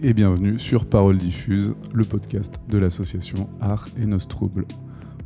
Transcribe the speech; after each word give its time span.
Et 0.00 0.14
bienvenue 0.14 0.60
sur 0.60 0.84
Parole 0.84 1.16
Diffuse, 1.16 1.74
le 1.92 2.04
podcast 2.04 2.54
de 2.68 2.78
l'association 2.78 3.50
Art 3.60 3.88
et 4.00 4.06
Nos 4.06 4.20
Troubles. 4.20 4.64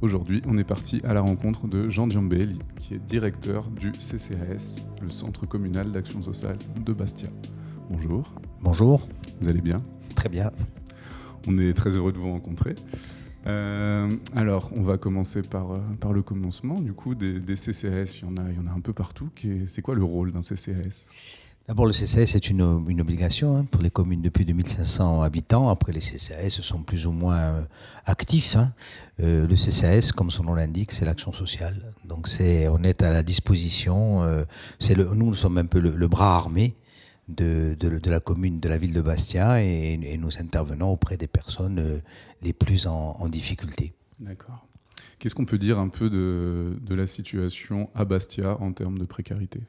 Aujourd'hui, 0.00 0.41
on 0.46 0.56
est 0.56 0.64
parti 0.64 1.02
à 1.05 1.12
la 1.12 1.20
rencontre 1.20 1.68
de 1.68 1.91
Jean 1.91 2.06
Diambelli, 2.06 2.59
qui 2.80 2.95
est 2.95 2.98
directeur 2.98 3.69
du 3.69 3.93
CCAS, 3.93 4.82
le 5.02 5.11
Centre 5.11 5.45
communal 5.45 5.93
d'action 5.93 6.23
sociale 6.23 6.56
de 6.82 6.95
Bastia. 6.95 7.29
Bonjour. 7.91 8.32
Bonjour. 8.62 9.06
Vous 9.43 9.48
allez 9.48 9.60
bien? 9.60 9.84
Très 10.15 10.30
bien. 10.30 10.51
On 11.46 11.59
est 11.59 11.74
très 11.74 11.91
heureux 11.91 12.12
de 12.12 12.18
vous 12.18 12.30
rencontrer. 12.30 12.74
Euh, 13.46 14.09
alors, 14.34 14.70
on 14.74 14.82
va 14.82 14.96
commencer 14.96 15.43
par, 15.43 15.73
euh, 15.73 15.80
par 16.01 16.15
le 16.15 16.23
commencement. 16.23 16.80
Du 16.80 16.95
coup, 16.95 17.15
des, 17.15 17.41
CCAS, 17.57 18.20
il 18.20 18.23
y, 18.23 18.24
en 18.24 18.37
a, 18.43 18.51
il 18.51 18.57
y 18.57 18.59
en 18.59 18.66
a 18.66 18.74
un 18.74 18.80
peu 18.80 18.95
partout. 18.95 19.29
C'est 19.66 19.82
quoi 19.82 19.95
le 19.95 20.04
rôle 20.04 20.32
d'un 20.32 20.41
CCAS 20.41 21.09
D'abord, 21.69 21.87
le 21.87 21.93
CCAS 21.93 22.34
est 22.34 22.51
une, 22.51 22.61
obligation 22.62 23.57
hein, 23.57 23.65
pour 23.71 23.83
les 23.83 23.91
communes 23.91 24.21
depuis 24.21 24.45
2500 24.45 25.23
habitants. 25.23 25.69
Après, 25.69 25.93
les 25.93 26.01
CCAS 26.01 26.61
sont 26.61 26.83
plus 26.83 27.07
ou 27.07 27.12
moins 27.12 27.38
euh, 27.38 27.62
actifs. 28.05 28.57
Hein. 28.57 28.73
le 29.19 29.55
CCAS, 29.55 30.12
comme 30.12 30.30
son 30.30 30.45
nom 30.45 30.55
l'indique, 30.55 30.91
c'est 30.91 31.05
l'action 31.05 31.33
sociale. 31.33 31.95
Donc, 32.05 32.29
on 32.41 32.83
est 32.83 33.02
à 33.02 33.12
la 33.12 33.23
disposition. 33.23 34.23
le, 34.23 35.05
nous, 35.15 35.27
nous 35.27 35.35
sommes 35.35 35.59
un 35.59 35.66
peu 35.66 35.79
le, 35.79 36.09
bras 36.09 36.37
armé 36.37 36.75
de, 37.29 37.77
la 38.07 38.21
commune, 38.21 38.59
de 38.59 38.69
la 38.69 38.77
ville 38.77 38.93
de 38.93 39.01
Bastia, 39.01 39.63
et, 39.63 40.16
nous 40.19 40.38
intervenons 40.38 40.91
auprès 40.91 41.16
des 41.16 41.29
personnes 41.29 42.02
les 42.43 42.52
plus 42.52 42.88
en, 42.88 43.29
difficulté. 43.29 43.93
D'accord. 44.19 44.66
Qu'est-ce 45.19 45.37
qu'on 45.37 45.45
peut 45.45 45.59
dire 45.59 45.79
un 45.79 45.88
peu 45.88 46.10
de, 46.10 46.95
la 46.95 47.07
situation 47.07 47.88
à 47.95 48.04
Bastia 48.04 48.60
en 48.60 48.73
termes 48.73 48.99
de 48.99 49.04
précarité? 49.04 49.60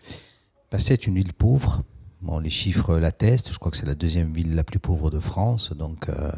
Bastia 0.74 0.94
est 0.94 1.06
une 1.06 1.14
ville 1.14 1.34
pauvre. 1.34 1.84
Bon, 2.24 2.40
les 2.40 2.50
chiffres 2.50 2.98
l'attestent. 2.98 3.54
Je 3.54 3.60
crois 3.60 3.70
que 3.70 3.78
c'est 3.78 3.86
la 3.86 3.94
deuxième 3.94 4.34
ville 4.34 4.56
la 4.56 4.64
plus 4.64 4.80
pauvre 4.80 5.12
de 5.12 5.20
France. 5.20 5.72
Donc, 5.72 6.10
euh, 6.10 6.32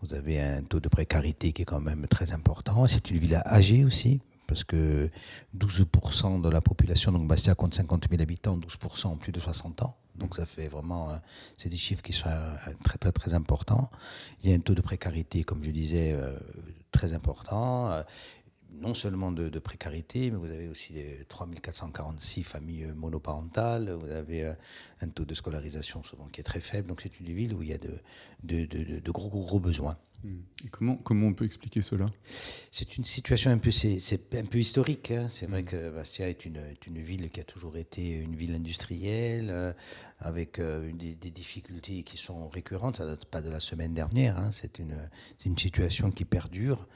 vous 0.00 0.14
avez 0.14 0.40
un 0.40 0.62
taux 0.62 0.78
de 0.78 0.88
précarité 0.88 1.50
qui 1.50 1.62
est 1.62 1.64
quand 1.64 1.80
même 1.80 2.06
très 2.06 2.32
important. 2.32 2.86
C'est 2.86 3.10
une 3.10 3.18
ville 3.18 3.34
âgée 3.44 3.84
aussi, 3.84 4.20
parce 4.46 4.62
que 4.62 5.10
12% 5.58 6.40
de 6.40 6.48
la 6.48 6.60
population, 6.60 7.10
donc 7.10 7.26
Bastia 7.26 7.56
compte 7.56 7.74
50 7.74 8.06
000 8.08 8.22
habitants, 8.22 8.56
12% 8.56 9.08
ont 9.08 9.16
plus 9.16 9.32
de 9.32 9.40
60 9.40 9.82
ans. 9.82 9.96
Donc 10.14 10.36
ça 10.36 10.46
fait 10.46 10.68
vraiment, 10.68 11.10
euh, 11.10 11.16
c'est 11.58 11.68
des 11.68 11.76
chiffres 11.76 12.02
qui 12.02 12.12
sont 12.12 12.28
euh, 12.28 12.54
très 12.84 12.98
très 12.98 13.10
très 13.10 13.34
importants. 13.34 13.90
Il 14.44 14.50
y 14.50 14.52
a 14.52 14.56
un 14.56 14.60
taux 14.60 14.76
de 14.76 14.82
précarité, 14.82 15.42
comme 15.42 15.64
je 15.64 15.72
disais, 15.72 16.16
très 16.92 17.12
important. 17.12 17.90
Non 18.80 18.94
seulement 18.94 19.32
de, 19.32 19.58
précarité, 19.58 20.30
mais 20.30 20.36
vous 20.36 20.50
avez 20.50 20.68
aussi 20.68 20.94
3446 21.28 22.42
familles 22.42 22.92
monoparentales, 22.94 23.90
vous 23.90 24.10
avez 24.10 24.52
un 25.00 25.08
taux 25.08 25.24
de 25.24 25.34
scolarisation 25.34 26.02
souvent 26.02 26.26
qui 26.26 26.40
est 26.40 26.44
très 26.44 26.60
faible, 26.60 26.88
donc 26.88 27.00
c'est 27.00 27.18
une 27.20 27.32
ville 27.32 27.54
où 27.54 27.62
il 27.62 27.68
y 27.68 27.72
a 27.72 27.78
de, 27.78 27.98
de, 28.42 28.66
de 29.00 29.10
gros, 29.10 29.28
gros, 29.28 29.44
gros 29.44 29.60
besoins. 29.60 29.96
Et 30.64 30.68
comment, 30.68 30.96
comment 30.96 31.26
on 31.26 31.34
peut 31.34 31.44
expliquer 31.44 31.82
cela? 31.82 32.06
C'est 32.70 32.96
une 32.96 33.04
situation 33.04 33.50
un 33.50 33.58
peu, 33.58 33.70
c'est, 33.70 33.98
un 34.34 34.44
peu 34.44 34.58
historique. 34.58 35.10
Hein. 35.10 35.28
C'est 35.28 35.46
vrai 35.46 35.62
mm. 35.62 35.66
que 35.66 35.90
Bastia 35.90 36.28
est 36.28 36.46
une, 36.46 36.60
une, 36.86 36.98
ville 36.98 37.30
qui 37.30 37.40
a 37.40 37.44
toujours 37.44 37.76
été 37.76 38.10
une 38.10 38.34
ville 38.34 38.54
industrielle, 38.54 39.48
euh, 39.50 39.72
avec 40.20 40.58
euh, 40.58 40.90
des, 40.92 41.30
difficultés 41.30 42.02
qui 42.04 42.16
sont 42.16 42.48
récurrentes. 42.48 42.96
Ça 42.96 43.04
ne 43.04 43.10
date 43.10 43.26
pas 43.26 43.42
de 43.42 43.50
la 43.50 43.60
semaine 43.60 43.92
dernière. 43.92 44.38
Hein. 44.38 44.50
C'est 44.50 44.78
une, 44.78 44.96
une, 45.44 45.58
situation 45.58 46.10
qui 46.10 46.24
perdure. 46.24 46.86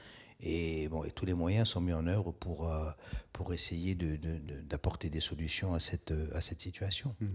Et, 0.41 0.87
bon, 0.87 1.03
et 1.03 1.11
tous 1.11 1.25
les 1.25 1.33
moyens 1.33 1.67
sont 1.67 1.81
mis 1.81 1.93
en 1.93 2.07
œuvre 2.07 2.31
pour, 2.31 2.71
euh, 2.71 2.89
pour 3.33 3.53
essayer 3.53 3.95
de, 3.95 4.17
d'apporter 4.63 5.09
des 5.09 5.19
solutions 5.19 5.73
à 5.73 5.79
cette, 5.79 6.13
à 6.33 6.41
cette 6.41 6.61
situation. 6.61 7.15
Mm. 7.19 7.27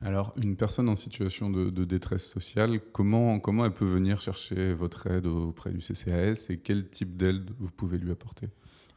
Alors, 0.00 0.34
une 0.36 0.56
personne 0.56 0.88
en 0.88 0.96
situation 0.96 1.48
de, 1.48 1.84
détresse 1.84 2.26
sociale, 2.26 2.80
comment, 2.92 3.40
comment 3.40 3.64
elle 3.64 3.72
peut 3.72 3.86
venir 3.86 4.20
chercher 4.20 4.74
votre 4.74 5.06
aide 5.06 5.26
auprès 5.26 5.70
du 5.70 5.78
CCAS 5.78 6.46
et 6.50 6.58
quel 6.58 6.88
type 6.90 7.16
d'aide 7.16 7.50
vous 7.58 7.70
pouvez 7.70 7.96
lui 7.96 8.10
apporter? 8.10 8.48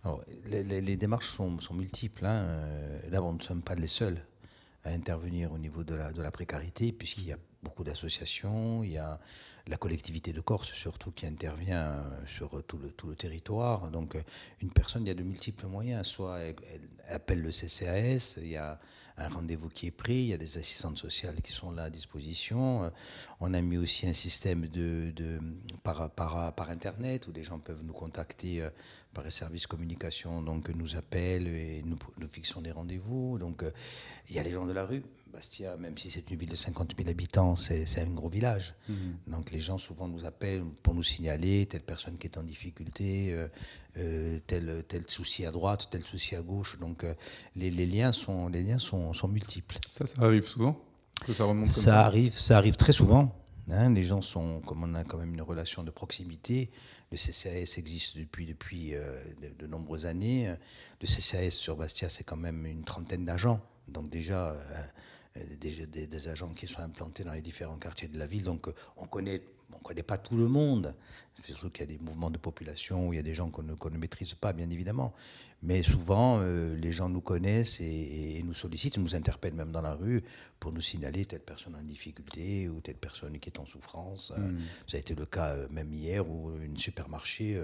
Alors, 0.03 0.21
les, 0.49 0.97
démarches 0.97 1.29
sont, 1.29 1.57
multiples. 1.73 2.25
Hein. 2.25 2.67
D'abord, 3.09 3.31
nous 3.31 3.37
ne 3.37 3.43
sommes 3.43 3.61
pas 3.61 3.75
les 3.75 3.87
seuls 3.87 4.21
à 4.83 4.89
intervenir 4.89 5.53
au 5.53 5.57
niveau 5.57 5.83
de 5.83 5.95
la, 5.95 6.11
de 6.11 6.21
la 6.21 6.31
précarité, 6.31 6.91
puisqu'il 6.91 7.25
y 7.25 7.31
a 7.31 7.37
beaucoup 7.63 7.83
d'associations, 7.83 8.83
il 8.83 8.91
y 8.91 8.97
a 8.97 9.19
la 9.67 9.77
collectivité 9.77 10.33
de 10.33 10.41
Corse 10.41 10.71
surtout 10.73 11.11
qui 11.11 11.25
intervient 11.25 12.03
sur 12.25 12.63
tout 12.63 12.77
le, 12.77 12.89
tout 12.89 13.07
le 13.07 13.15
territoire. 13.15 13.89
Donc 13.89 14.17
une 14.61 14.71
personne, 14.71 15.03
il 15.03 15.07
y 15.07 15.11
a 15.11 15.15
de 15.15 15.23
multiples 15.23 15.67
moyens. 15.67 16.07
Soit 16.07 16.39
elle, 16.39 16.55
appelle 17.09 17.41
le 17.41 17.51
CCAS, 17.51 18.37
il 18.37 18.47
y 18.47 18.57
a 18.57 18.79
un 19.17 19.29
rendez-vous 19.29 19.69
qui 19.69 19.87
est 19.87 19.91
pris, 19.91 20.15
il 20.15 20.27
y 20.27 20.33
a 20.33 20.37
des 20.37 20.57
assistantes 20.57 20.97
sociales 20.97 21.41
qui 21.41 21.51
sont 21.51 21.71
là 21.71 21.85
à 21.85 21.89
disposition. 21.89 22.91
On 23.39 23.53
a 23.53 23.61
mis 23.61 23.77
aussi 23.77 24.07
un 24.07 24.13
système 24.13 24.67
de, 24.67 25.39
par, 25.83 26.09
par, 26.11 26.53
par, 26.53 26.69
Internet 26.69 27.27
où 27.27 27.31
les 27.31 27.43
gens 27.43 27.59
peuvent 27.59 27.83
nous 27.83 27.93
contacter 27.93 28.61
euh, 28.61 28.69
par 29.13 29.23
les 29.23 29.31
services 29.31 29.65
communication, 29.65 30.43
donc 30.43 30.69
nous 30.69 30.95
appellent 30.95 31.47
et 31.47 31.83
nous 31.83 32.27
fixons 32.27 32.61
des 32.61 32.71
rendez-vous. 32.71 33.39
Donc 33.39 33.63
il 34.29 34.35
y 34.35 34.39
a 34.39 34.43
les 34.43 34.51
gens 34.51 34.65
de 34.65 34.73
la 34.73 34.85
rue 34.85 35.03
Bastia, 35.37 35.77
même 35.77 35.95
si 35.99 36.09
c'est 36.09 36.31
une 36.31 36.37
ville 36.37 36.49
de 36.49 36.55
50 36.55 36.95
000 36.97 37.09
habitants, 37.11 37.55
c'est 37.55 37.99
un 37.99 38.09
gros 38.09 38.27
village. 38.27 38.73
Mhm. 38.89 39.17
Donc 39.27 39.51
les 39.51 39.61
gens 39.61 39.77
souvent 39.77 40.07
nous 40.07 40.25
appellent 40.25 40.63
pour 40.81 40.95
nous 40.95 41.03
signaler 41.03 41.67
telle 41.67 41.83
personne 41.83 42.17
qui 42.17 42.25
est 42.25 42.39
en 42.39 42.43
difficulté, 42.43 43.33
euh, 43.33 43.47
euh, 43.97 44.39
tel, 44.47 44.83
tel 44.87 45.07
souci 45.07 45.45
à 45.45 45.51
droite, 45.51 45.89
tel 45.91 46.03
souci 46.03 46.35
à 46.35 46.41
gauche. 46.41 46.79
Donc 46.79 47.03
euh, 47.03 47.13
les, 47.55 47.69
liens, 47.69 48.11
sont, 48.13 48.47
les 48.47 48.63
liens 48.63 48.79
sont, 48.79 49.13
sont, 49.13 49.27
multiples. 49.27 49.77
Ça, 49.91 50.07
ça 50.07 50.23
arrive 50.23 50.47
souvent 50.47 50.75
que 51.23 51.33
ça 51.33 51.43
remonte 51.43 51.65
comme 51.65 51.83
ça, 51.83 52.03
Arrive, 52.03 52.33
ça 52.33 52.57
arrive 52.57 52.75
très 52.75 52.93
souvent. 52.93 53.31
Hein. 53.69 53.93
les 53.93 54.03
gens 54.03 54.23
sont, 54.23 54.61
comme 54.61 54.83
on 54.83 54.95
a 54.95 55.03
quand 55.03 55.19
même 55.19 55.35
une 55.35 55.43
relation 55.43 55.83
de 55.83 55.91
proximité, 55.91 56.71
le 57.11 57.17
CCAS 57.17 57.77
existe 57.77 58.17
depuis, 58.17 58.47
depuis 58.47 58.93
de, 58.93 59.53
de, 59.59 59.67
nombreuses 59.67 60.07
années. 60.07 60.51
Le 60.99 61.05
CCAS 61.05 61.51
sur 61.51 61.75
Bastia, 61.75 62.09
c'est 62.09 62.23
quand 62.23 62.37
même 62.37 62.65
une 62.65 62.83
trentaine 62.83 63.23
d'agents. 63.23 63.61
Donc 63.87 64.09
déjà, 64.09 64.49
euh, 64.49 64.83
des, 65.59 66.07
des, 66.07 66.27
agents 66.27 66.53
qui 66.53 66.67
sont 66.67 66.81
implantés 66.81 67.23
dans 67.23 67.33
les 67.33 67.41
différents 67.41 67.77
quartiers 67.77 68.07
de 68.07 68.17
la 68.17 68.27
ville. 68.27 68.43
Donc 68.43 68.67
euh, 68.67 68.73
on 68.97 69.05
connaît, 69.05 69.41
on 69.73 69.79
connaît 69.79 70.03
pas 70.03 70.17
tout 70.17 70.37
le 70.37 70.47
monde. 70.47 70.95
Surtout 71.43 71.69
qu'il 71.69 71.81
y 71.81 71.83
a 71.83 71.97
des 71.97 72.03
mouvements 72.03 72.31
de 72.31 72.37
population 72.37 73.07
où 73.07 73.13
il 73.13 73.17
y 73.17 73.19
a 73.19 73.23
des 73.23 73.35
gens 73.35 73.49
qu'on 73.49 73.63
ne, 73.63 73.73
ne, 73.73 73.97
maîtrise 73.97 74.33
pas, 74.33 74.53
bien 74.53 74.69
évidemment. 74.69 75.13
Mais 75.61 75.83
souvent, 75.83 76.39
euh, 76.41 76.75
les 76.75 76.91
gens 76.91 77.09
nous 77.09 77.21
connaissent 77.21 77.79
et, 77.79 78.41
nous 78.43 78.53
sollicitent, 78.53 78.97
nous 78.97 79.15
interpellent 79.15 79.53
même 79.53 79.71
dans 79.71 79.81
la 79.81 79.93
rue 79.93 80.23
pour 80.59 80.71
nous 80.71 80.81
signaler 80.81 81.25
telle 81.25 81.41
personne 81.41 81.75
en 81.75 81.83
difficulté 81.83 82.69
ou 82.69 82.81
telle 82.81 82.95
personne 82.95 83.39
qui 83.39 83.49
est 83.49 83.59
en 83.59 83.65
souffrance. 83.65 84.33
Hmm. 84.35 84.57
Ça 84.87 84.97
a 84.97 84.99
été 84.99 85.15
le 85.15 85.25
cas 85.25 85.55
même 85.69 85.93
hier 85.93 86.27
où 86.27 86.55
une 86.59 86.77
supermarché, 86.77 87.59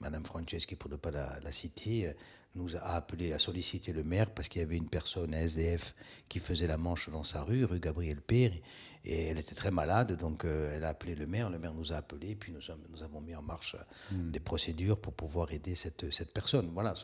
Madame 0.00 0.24
Franceschi, 0.24 0.76
pour 0.76 0.90
ne 0.90 0.96
pas 0.96 1.10
la, 1.10 1.38
la 1.42 1.52
citer, 1.52 2.14
nous 2.54 2.76
a 2.76 2.80
appelé 2.94 3.32
à 3.32 3.38
solliciter 3.38 3.92
le 3.92 4.04
maire 4.04 4.30
parce 4.30 4.48
qu'il 4.48 4.60
y 4.60 4.64
avait 4.64 4.76
une 4.76 4.88
personne, 4.88 5.34
un 5.34 5.40
SDF, 5.40 5.94
qui 6.28 6.38
faisait 6.38 6.66
la 6.66 6.76
manche 6.76 7.10
dans 7.10 7.24
sa 7.24 7.42
rue, 7.42 7.64
rue 7.64 7.80
Gabriel 7.80 8.20
Père, 8.20 8.52
et 9.04 9.26
elle 9.26 9.38
était 9.38 9.54
très 9.54 9.70
malade, 9.70 10.16
donc 10.16 10.44
euh, 10.44 10.74
elle 10.74 10.84
a 10.84 10.88
appelé 10.88 11.14
le 11.14 11.26
maire, 11.26 11.50
le 11.50 11.58
maire 11.58 11.74
nous 11.74 11.92
a 11.92 11.96
appelé, 11.96 12.34
puis 12.34 12.52
nous, 12.52 12.60
nous 12.90 13.02
avons 13.02 13.20
mis 13.20 13.34
en 13.34 13.42
marche 13.42 13.76
hmm. 14.10 14.30
des 14.30 14.40
procédures 14.40 14.98
pour 14.98 15.12
pouvoir 15.12 15.52
aider 15.52 15.74
cette, 15.74 16.10
cette 16.10 16.32
personne. 16.32 16.70
Voilà, 16.72 16.94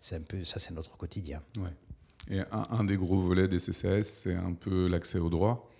c'est 0.00 0.14
un 0.14 0.20
peu, 0.20 0.44
ça 0.44 0.60
c'est 0.60 0.72
notre 0.72 0.96
quotidien. 0.96 1.42
Ouais. 1.58 1.70
Et 2.28 2.40
un, 2.50 2.84
des 2.84 2.96
gros 2.96 3.20
volets 3.20 3.46
des 3.46 3.58
CCAS, 3.58 4.02
c'est 4.02 4.34
un 4.34 4.52
peu 4.52 4.88
l'accès 4.88 5.18
au 5.18 5.28
droit? 5.28 5.70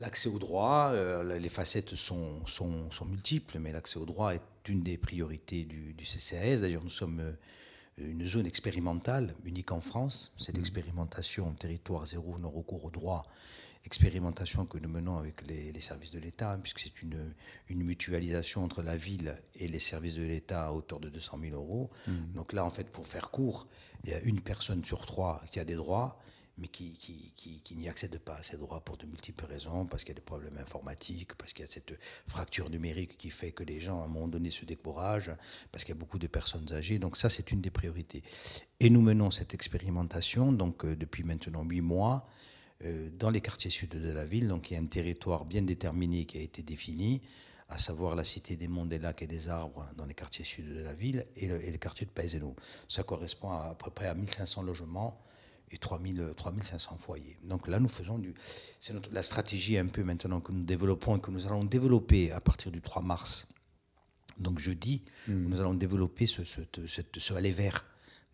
L'accès 0.00 0.28
au 0.28 0.38
droit, 0.38 0.90
euh, 0.92 1.38
les 1.38 1.48
facettes 1.48 1.94
sont, 1.94 2.46
sont, 2.46 2.90
sont 2.90 3.04
multiples, 3.04 3.58
mais 3.58 3.72
l'accès 3.72 3.98
au 3.98 4.06
droit 4.06 4.34
est 4.34 4.42
une 4.68 4.82
des 4.82 4.96
priorités 4.96 5.64
du, 5.64 5.92
du 5.92 6.04
CCAS. 6.04 6.60
D'ailleurs, 6.60 6.84
nous 6.84 6.90
sommes 6.90 7.20
euh, 7.20 7.32
une 8.00 8.26
zone 8.26 8.46
expérimentale 8.46 9.34
unique 9.44 9.72
en 9.72 9.80
France. 9.80 10.32
C'est 10.38 10.52
mmh. 10.52 10.56
l'expérimentation 10.56 11.52
territoire 11.52 12.06
zéro 12.06 12.38
non 12.38 12.50
recours 12.50 12.84
au 12.84 12.90
droit, 12.90 13.26
expérimentation 13.84 14.66
que 14.66 14.78
nous 14.78 14.88
menons 14.88 15.16
avec 15.16 15.46
les, 15.46 15.80
services 15.80 16.12
de 16.12 16.18
l'État, 16.18 16.52
hein, 16.52 16.58
puisque 16.58 16.80
c'est 16.80 17.02
une, 17.02 17.32
une, 17.68 17.82
mutualisation 17.82 18.64
entre 18.64 18.82
la 18.82 18.96
ville 18.96 19.36
et 19.54 19.68
les 19.68 19.78
services 19.78 20.14
de 20.14 20.22
l'État 20.22 20.66
à 20.66 20.72
hauteur 20.72 21.00
de 21.00 21.08
200 21.08 21.38
000 21.42 21.54
euros. 21.54 21.90
Mmh. 22.06 22.12
Donc 22.34 22.52
là, 22.52 22.64
en 22.64 22.70
fait, 22.70 22.90
pour 22.90 23.06
faire 23.06 23.30
court, 23.30 23.66
il 24.04 24.10
y 24.10 24.14
a 24.14 24.20
une 24.20 24.40
personne 24.40 24.84
sur 24.84 25.06
trois 25.06 25.42
qui 25.50 25.58
a 25.60 25.64
des 25.64 25.74
droits 25.74 26.20
mais 26.58 26.68
qui, 26.68 26.96
qui, 26.98 27.32
qui, 27.62 27.76
n'y 27.76 27.88
accèdent 27.88 28.18
pas 28.18 28.36
à 28.36 28.42
ces 28.42 28.56
droits 28.56 28.80
pour 28.80 28.96
de 28.96 29.06
multiples 29.06 29.44
raisons, 29.46 29.86
parce 29.86 30.02
qu'il 30.04 30.10
y 30.10 30.16
a 30.16 30.20
des 30.20 30.20
problèmes 30.20 30.58
informatiques, 30.58 31.34
parce 31.34 31.52
qu'il 31.52 31.64
y 31.64 31.68
a 31.68 31.70
cette 31.70 31.92
fracture 32.26 32.70
numérique 32.70 33.16
qui 33.16 33.30
fait 33.30 33.52
que 33.52 33.62
les 33.62 33.80
gens, 33.80 34.02
à 34.02 34.04
un 34.04 34.08
moment 34.08 34.28
donné, 34.28 34.50
se 34.50 34.64
découragent, 34.64 35.32
parce 35.72 35.84
qu'il 35.84 35.94
y 35.94 35.98
a 35.98 36.00
beaucoup 36.00 36.18
de 36.18 36.26
personnes 36.26 36.72
âgées. 36.72 36.98
Donc 36.98 37.16
ça, 37.16 37.28
c'est 37.28 37.50
une 37.52 37.60
des 37.60 37.70
priorités. 37.70 38.22
Et 38.80 38.90
nous 38.90 39.00
menons 39.00 39.30
cette 39.30 39.54
expérimentation 39.54 40.52
donc 40.52 40.84
euh, 40.84 40.96
depuis 40.96 41.24
maintenant 41.24 41.64
huit 41.64 41.80
mois 41.80 42.28
euh, 42.84 43.10
dans 43.18 43.30
les 43.30 43.40
quartiers 43.40 43.70
sud 43.70 43.90
de 43.90 44.10
la 44.10 44.24
ville. 44.24 44.48
Donc 44.48 44.70
il 44.70 44.74
y 44.74 44.76
a 44.76 44.80
un 44.80 44.86
territoire 44.86 45.44
bien 45.44 45.62
déterminé 45.62 46.26
qui 46.26 46.38
a 46.38 46.42
été 46.42 46.62
défini 46.62 47.22
à 47.68 47.78
savoir 47.78 48.14
la 48.14 48.24
cité 48.24 48.56
des 48.56 48.68
monts, 48.68 48.86
des 48.86 48.98
lacs 48.98 49.22
et 49.22 49.26
des 49.26 49.48
arbres 49.48 49.86
dans 49.96 50.06
les 50.06 50.14
quartiers 50.14 50.44
sud 50.44 50.74
de 50.74 50.80
la 50.80 50.94
ville 50.94 51.26
et 51.36 51.48
le, 51.48 51.62
et 51.62 51.70
le 51.70 51.78
quartier 51.78 52.06
de 52.06 52.10
Paiseno. 52.10 52.56
Ça 52.88 53.02
correspond 53.02 53.50
à, 53.50 53.70
à 53.70 53.74
peu 53.74 53.90
près 53.90 54.06
à 54.06 54.14
1500 54.14 54.62
logements 54.62 55.20
et 55.70 55.78
3000, 55.78 56.32
3500 56.36 56.98
foyers. 56.98 57.38
Donc 57.42 57.68
là, 57.68 57.80
nous 57.80 57.88
faisons 57.88 58.18
du. 58.18 58.34
C'est 58.80 58.94
la 59.12 59.22
stratégie 59.22 59.78
un 59.78 59.86
peu 59.86 60.02
maintenant 60.02 60.40
que 60.40 60.52
nous 60.52 60.64
développons 60.64 61.16
et 61.16 61.20
que 61.20 61.30
nous 61.30 61.46
allons 61.46 61.64
développer 61.64 62.32
à 62.32 62.40
partir 62.40 62.70
du 62.70 62.80
3 62.80 63.02
mars. 63.02 63.46
Donc 64.38 64.58
jeudi, 64.58 65.02
mmh. 65.26 65.32
nous 65.32 65.60
allons 65.60 65.74
développer 65.74 66.26
ce, 66.26 66.44
ce, 66.44 66.60
ce, 66.86 67.02
ce 67.18 67.34
aller 67.34 67.50
vert 67.50 67.84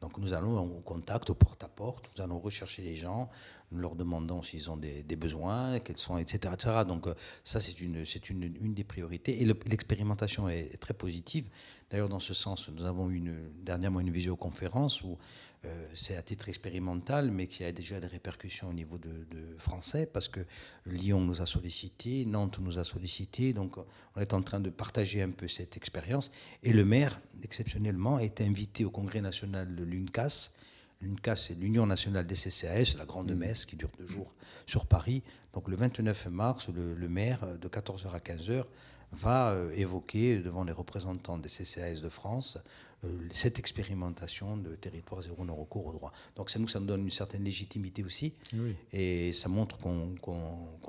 donc 0.04 0.18
nous 0.18 0.34
allons 0.34 0.58
en 0.58 0.82
contact, 0.82 1.30
au 1.30 1.34
porte-à-porte, 1.34 2.10
nous 2.14 2.22
allons 2.22 2.38
rechercher 2.38 2.82
les 2.82 2.94
gens, 2.94 3.30
nous 3.72 3.78
leur 3.78 3.94
demandons 3.96 4.42
s'ils 4.42 4.70
ont 4.70 4.76
des, 4.76 5.16
besoins, 5.16 5.80
quels 5.80 5.96
sont, 5.96 6.18
etc., 6.18 6.52
etc. 6.52 6.70
Donc 6.86 7.06
euh, 7.06 7.14
ça, 7.42 7.58
c'est 7.58 7.80
une, 7.80 8.04
c'est 8.04 8.28
une, 8.28 8.54
une, 8.60 8.74
des 8.74 8.84
priorités. 8.84 9.40
Et 9.40 9.46
l'expérimentation 9.46 10.46
est, 10.46 10.76
très 10.78 10.92
positive. 10.92 11.48
D'ailleurs, 11.90 12.10
dans 12.10 12.20
ce 12.20 12.34
sens, 12.34 12.68
nous 12.68 12.84
avons 12.84 13.08
eu 13.08 13.16
une, 13.16 13.50
dernièrement 13.62 14.00
une 14.00 14.10
visioconférence 14.10 15.00
où 15.00 15.16
euh, 15.64 15.86
c'est 15.94 16.16
à 16.16 16.22
titre 16.22 16.48
expérimental, 16.48 17.30
mais 17.30 17.46
qui 17.46 17.64
a 17.64 17.72
déjà 17.72 18.00
des 18.00 18.06
répercussions 18.06 18.68
au 18.68 18.72
niveau 18.72 18.98
de, 18.98 19.10
français, 19.58 20.06
parce 20.06 20.28
que 20.28 20.40
Lyon 20.86 21.20
nous 21.20 21.40
a 21.40 21.46
sollicité, 21.46 22.24
Nantes 22.24 22.58
nous 22.58 22.78
a 22.78 22.84
sollicité, 22.84 23.52
donc 23.52 23.76
on 24.16 24.20
est 24.20 24.34
en 24.34 24.42
train 24.42 24.60
de 24.60 24.70
partager 24.70 25.22
un 25.22 25.30
peu 25.30 25.48
cette 25.48 25.76
expérience. 25.76 26.32
Et 26.62 26.72
le 26.72 26.84
maire, 26.84 27.20
exceptionnellement, 27.42 28.18
est 28.18 28.40
invité 28.40 28.84
au 28.84 28.90
congrès 28.90 29.20
national 29.20 29.74
de 29.74 29.84
l'UNCAS. 29.84 30.52
L'UNCAS, 31.00 31.36
c'est 31.36 31.54
l'Union 31.54 31.86
nationale 31.86 32.26
des 32.26 32.34
CCAS, 32.34 32.96
la 32.98 33.04
grande 33.04 33.30
mmh. 33.30 33.38
messe 33.38 33.64
qui 33.64 33.76
dure 33.76 33.90
deux 33.98 34.06
jours 34.06 34.34
sur 34.66 34.86
Paris. 34.86 35.22
Donc 35.52 35.68
le 35.68 35.76
29 35.76 36.26
mars, 36.26 36.68
le, 36.68 36.94
le 36.94 37.08
maire, 37.08 37.58
de 37.58 37.68
14h 37.68 38.10
à 38.12 38.18
15h, 38.18 38.64
va 39.14 39.50
euh, 39.50 39.72
évoquer 39.74 40.38
devant 40.38 40.64
les 40.64 40.72
représentants 40.72 41.38
des 41.38 41.48
CCAS 41.48 42.00
de 42.00 42.08
France 42.08 42.58
euh, 43.04 43.08
cette 43.30 43.58
expérimentation 43.58 44.56
de 44.56 44.74
territoire 44.74 45.22
zéro 45.22 45.44
non 45.44 45.56
recours 45.56 45.86
au 45.86 45.92
droit. 45.92 46.12
Donc 46.36 46.50
ça 46.50 46.58
nous, 46.58 46.68
ça 46.68 46.80
nous 46.80 46.86
donne 46.86 47.02
une 47.02 47.10
certaine 47.10 47.44
légitimité 47.44 48.04
aussi, 48.04 48.34
et 48.92 49.32
ça 49.32 49.48
montre 49.48 49.78
qu'on 49.78 50.14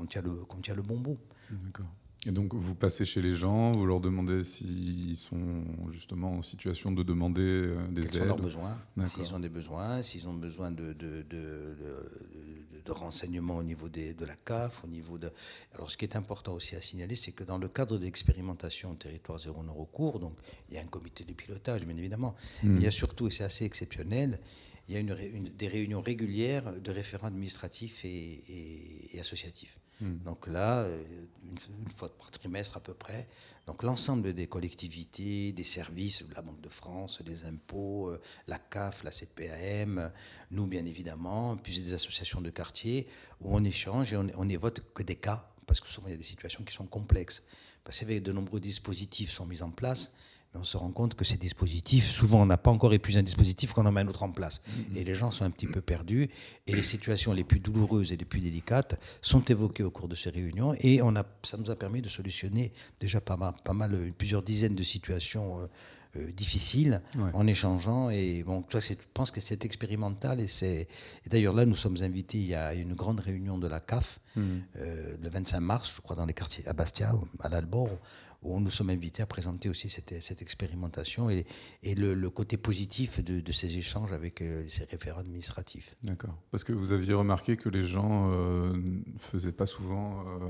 tient, 0.09 0.21
le, 0.21 0.35
tient 0.61 0.75
le 0.75 0.81
bon 0.81 0.97
bout. 0.97 1.17
D'accord. 1.49 1.87
Et 2.27 2.31
donc, 2.31 2.55
vous 2.55 2.73
passez 2.73 3.05
chez 3.05 3.21
les 3.21 3.35
gens, 3.35 3.71
vous 3.71 3.85
leur 3.85 3.99
demandez 3.99 4.43
s'ils 4.43 5.15
sont 5.15 5.63
justement 5.91 6.33
en 6.33 6.41
situation 6.41 6.91
de 6.91 7.03
demander 7.03 7.41
euh, 7.41 7.87
des 7.89 8.01
Quels 8.01 8.05
aides. 8.05 8.19
sont 8.21 8.25
leurs 8.25 8.39
besoins 8.39 8.77
S'ils 9.05 9.33
ont 9.35 9.39
des 9.39 9.49
besoins, 9.49 10.01
s'ils 10.01 10.27
ont 10.27 10.33
besoin 10.33 10.71
de, 10.71 10.93
de, 10.93 11.23
de, 11.29 11.75
de, 12.83 12.91
renseignements 12.91 13.57
au 13.57 13.63
niveau 13.63 13.89
des, 13.89 14.13
de 14.13 14.25
la 14.25 14.35
CAF, 14.35 14.83
au 14.83 14.87
niveau 14.87 15.19
de. 15.19 15.31
Alors, 15.75 15.91
ce 15.91 15.97
qui 15.97 16.05
est 16.05 16.15
important 16.15 16.53
aussi 16.53 16.75
à 16.75 16.81
signaler, 16.81 17.13
c'est 17.15 17.31
que 17.31 17.43
dans 17.43 17.59
le 17.59 17.67
cadre 17.67 17.97
de 17.99 18.03
l'expérimentation 18.03 18.95
territoire 18.95 19.37
zéro 19.37 19.61
non 19.63 19.73
recours, 19.73 20.19
donc 20.19 20.33
il 20.69 20.75
y 20.75 20.77
a 20.79 20.81
un 20.81 20.85
comité 20.85 21.23
de 21.25 21.33
pilotage, 21.33 21.85
bien 21.85 21.97
évidemment, 21.97 22.33
hmm. 22.63 22.69
mais 22.69 22.79
il 22.79 22.83
y 22.83 22.87
a 22.87 22.91
surtout, 22.91 23.27
et 23.27 23.31
c'est 23.31 23.43
assez 23.43 23.65
exceptionnel, 23.65 24.39
il 24.87 24.95
y 24.95 24.97
a 24.97 24.99
une, 24.99 25.15
des 25.55 25.67
réunions 25.67 26.01
régulières 26.01 26.73
de 26.79 26.91
référents 26.91 27.27
administratifs 27.27 28.03
et, 28.03 29.13
et 29.13 29.19
associatifs. 29.19 29.77
Hmm. 30.01 30.17
Donc 30.25 30.47
là, 30.47 30.79
euh, 30.79 31.03
une, 31.43 31.91
fois 31.91 32.15
par 32.17 32.29
trimestre 32.31 32.75
à 32.77 32.79
peu 32.81 32.93
près, 32.93 33.27
donc 33.65 33.81
l'ensemble 33.83 34.33
des 34.33 34.47
collectivités, 34.47 35.53
des 35.53 35.63
services, 35.63 36.23
la 36.35 36.41
Banque 36.41 36.61
de 36.61 36.69
France, 36.69 37.21
les 37.25 37.45
impôts, 37.45 38.09
euh, 38.09 38.21
la 38.47 38.59
CAF, 38.59 39.03
la 39.03 39.11
CPAM, 39.11 40.11
nous 40.51 40.67
bien 40.67 40.85
évidemment, 40.85 41.55
puis 41.57 41.79
des 41.79 41.93
associations 41.93 42.41
de 42.41 42.49
quartier, 42.49 43.07
où 43.39 43.55
on 43.55 43.63
échange 43.63 44.13
et 44.13 44.17
on, 44.17 44.27
on 44.35 44.49
évoque 44.49 44.81
que 44.93 45.03
des 45.03 45.15
cas, 45.15 45.49
parce 45.65 45.79
que 45.79 45.87
souvent 45.87 46.07
il 46.07 46.11
y 46.11 46.15
a 46.15 46.17
des 46.17 46.23
situations 46.23 46.63
qui 46.63 46.73
sont 46.73 46.87
complexes. 46.87 47.43
Parce 47.85 47.99
que 47.99 48.19
de 48.19 48.31
nombreux 48.31 48.59
dispositifs 48.59 49.31
sont 49.31 49.45
mis 49.45 49.61
en 49.61 49.69
place, 49.69 50.11
on 50.57 50.63
se 50.63 50.77
rend 50.77 50.91
compte 50.91 51.15
que 51.15 51.25
ces 51.25 51.37
dispositifs, 51.37 52.09
souvent 52.09 52.41
on 52.41 52.45
n'a 52.45 52.57
pas 52.57 52.71
encore 52.71 52.93
épuisé 52.93 53.19
un 53.19 53.23
dispositif 53.23 53.73
qu'on 53.73 53.85
en 53.85 53.91
met 53.91 54.01
un 54.01 54.07
autre 54.07 54.23
en 54.23 54.31
place. 54.31 54.61
Mm-hmm. 54.61 54.97
Et 54.97 55.03
les 55.03 55.15
gens 55.15 55.31
sont 55.31 55.45
un 55.45 55.51
petit 55.51 55.67
peu 55.67 55.81
perdus. 55.81 56.29
Et 56.67 56.75
les 56.75 56.81
situations 56.81 57.33
les 57.33 57.43
plus 57.43 57.59
douloureuses 57.59 58.11
et 58.11 58.17
les 58.17 58.25
plus 58.25 58.39
délicates 58.39 58.99
sont 59.21 59.43
évoquées 59.43 59.83
au 59.83 59.91
cours 59.91 60.07
de 60.07 60.15
ces 60.15 60.29
réunions. 60.29 60.75
Et 60.79 61.01
on 61.01 61.15
a, 61.15 61.25
ça 61.43 61.57
nous 61.57 61.69
a 61.71 61.75
permis 61.75 62.01
de 62.01 62.09
solutionner 62.09 62.71
déjà 62.99 63.21
pas 63.21 63.37
mal, 63.37 63.53
pas 63.63 63.73
mal 63.73 64.11
plusieurs 64.17 64.41
dizaines 64.41 64.75
de 64.75 64.83
situations 64.83 65.61
euh, 65.61 65.67
euh, 66.17 66.31
difficiles 66.31 67.01
en 67.33 67.45
échangeant. 67.45 68.09
Et 68.09 68.43
bon, 68.43 68.61
toi, 68.61 68.79
je 68.79 68.93
pense 69.13 69.31
que 69.31 69.41
c'est 69.41 69.65
expérimental. 69.65 70.39
Et, 70.39 70.47
c'est, 70.47 70.87
d'ailleurs, 71.29 71.53
là, 71.53 71.65
nous 71.65 71.75
sommes 71.75 71.97
invités. 72.01 72.55
A 72.55 72.73
une 72.73 72.93
grande 72.93 73.19
réunion 73.19 73.57
de 73.57 73.67
la 73.67 73.79
CAF 73.79 74.19
mm. 74.35 74.41
euh, 74.77 75.17
le 75.21 75.29
25 75.29 75.59
mars, 75.59 75.93
je 75.95 76.01
crois, 76.01 76.15
dans 76.15 76.25
les 76.25 76.33
quartiers 76.33 76.65
à 76.67 76.73
Bastia, 76.73 77.13
à 77.41 77.49
l'Albor 77.49 77.89
où 78.45 78.59
nous 78.59 78.69
sommes 78.69 78.89
invités 78.89 79.23
à 79.23 79.25
présenter 79.25 79.69
aussi 79.69 79.89
cette, 79.89 80.41
expérimentation 80.41 81.29
et, 81.29 81.45
le, 81.83 82.29
côté 82.29 82.57
positif 82.57 83.23
de, 83.23 83.39
de, 83.39 83.51
ces 83.51 83.77
échanges 83.77 84.11
avec 84.11 84.41
euh, 84.41 84.65
ces 84.67 84.85
référents 84.85 85.21
administratifs. 85.21 85.95
D'accord. 86.03 86.35
Parce 86.51 86.63
que 86.63 86.73
vous 86.73 86.91
aviez 86.91 87.13
remarqué 87.13 87.57
que 87.57 87.69
les 87.69 87.83
gens 87.83 88.29
ne 88.29 88.35
euh, 88.35 89.03
faisaient 89.19 89.51
pas 89.51 89.65
souvent 89.65 90.21
euh, 90.21 90.49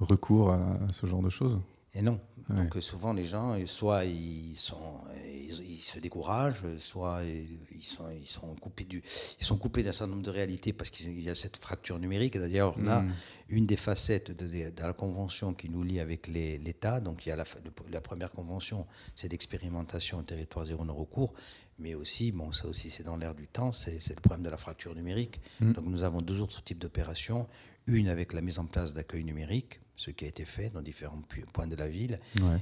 recours 0.00 0.50
à, 0.50 0.78
ce 0.90 1.06
genre 1.06 1.22
de 1.22 1.30
choses? 1.30 1.58
Et 1.94 2.02
non. 2.02 2.20
Donc 2.48 2.76
souvent 2.80 3.12
les 3.12 3.24
gens, 3.24 3.56
soit 3.66 4.04
ils, 4.04 4.54
sont, 4.54 5.00
ils, 5.24 5.80
se 5.80 5.98
découragent, 5.98 6.62
soit 6.78 7.22
ils 7.24 7.82
sont, 7.82 8.04
ils 8.10 8.26
sont 8.26 8.54
coupés 8.56 8.84
du, 8.84 9.02
ils 9.40 9.46
sont 9.46 9.56
coupés 9.56 9.82
d'un 9.82 9.92
certain 9.92 10.10
nombre 10.12 10.24
de 10.24 10.30
réalités 10.30 10.72
parce 10.74 10.90
qu'il 10.90 11.20
y 11.20 11.30
a 11.30 11.34
cette 11.34 11.56
fracture 11.56 11.98
numérique. 11.98 12.36
D'ailleurs 12.36 12.78
là, 12.78 13.00
hmm. 13.00 13.12
une 13.48 13.66
des 13.66 13.76
facettes 13.76 14.30
de, 14.30 14.70
la 14.76 14.92
convention 14.92 15.54
qui 15.54 15.70
nous 15.70 15.82
lie 15.82 16.00
avec 16.00 16.26
l'État, 16.26 17.00
donc 17.00 17.24
il 17.24 17.30
y 17.30 17.32
a 17.32 17.36
la, 17.36 17.44
la 17.90 18.00
première 18.00 18.30
convention, 18.30 18.86
c'est 19.14 19.28
d'expérimentation 19.28 20.18
au 20.18 20.22
territoire 20.22 20.66
zéro 20.66 20.84
non 20.84 20.94
recours, 20.94 21.32
mais 21.78 21.94
aussi, 21.94 22.30
bon 22.30 22.52
ça 22.52 22.68
aussi 22.68 22.90
c'est 22.90 23.04
dans 23.04 23.16
l'air 23.16 23.34
du 23.34 23.46
temps, 23.46 23.72
c'est 23.72 24.06
le 24.06 24.20
problème 24.20 24.42
de 24.42 24.50
la 24.50 24.58
fracture 24.58 24.94
numérique. 24.94 25.40
Hmm. 25.60 25.72
Donc 25.72 25.86
nous 25.86 26.02
avons 26.02 26.20
deux 26.20 26.40
autres 26.40 26.62
types 26.62 26.78
d'opérations, 26.78 27.46
une 27.86 28.08
avec 28.08 28.34
la 28.34 28.42
mise 28.42 28.58
en 28.58 28.66
place 28.66 28.92
d'accueil 28.92 29.24
numérique 29.24 29.80
ce 29.96 30.10
qui 30.10 30.24
a 30.24 30.28
été 30.28 30.44
fait 30.44 30.70
dans 30.70 30.82
différents 30.82 31.22
points 31.52 31.66
de 31.66 31.76
la 31.76 31.88
ville. 31.88 32.20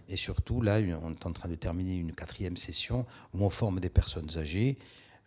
Et 0.09 0.17
surtout, 0.17 0.61
là, 0.61 0.81
on 1.03 1.13
est 1.13 1.27
en 1.27 1.33
train 1.33 1.49
de 1.49 1.55
terminer 1.55 1.95
une 1.95 2.13
quatrième 2.13 2.57
session 2.57 3.07
où 3.35 3.45
on 3.45 3.51
forme 3.51 3.81
des 3.81 3.91
personnes 3.91 4.29
âgées 4.37 4.79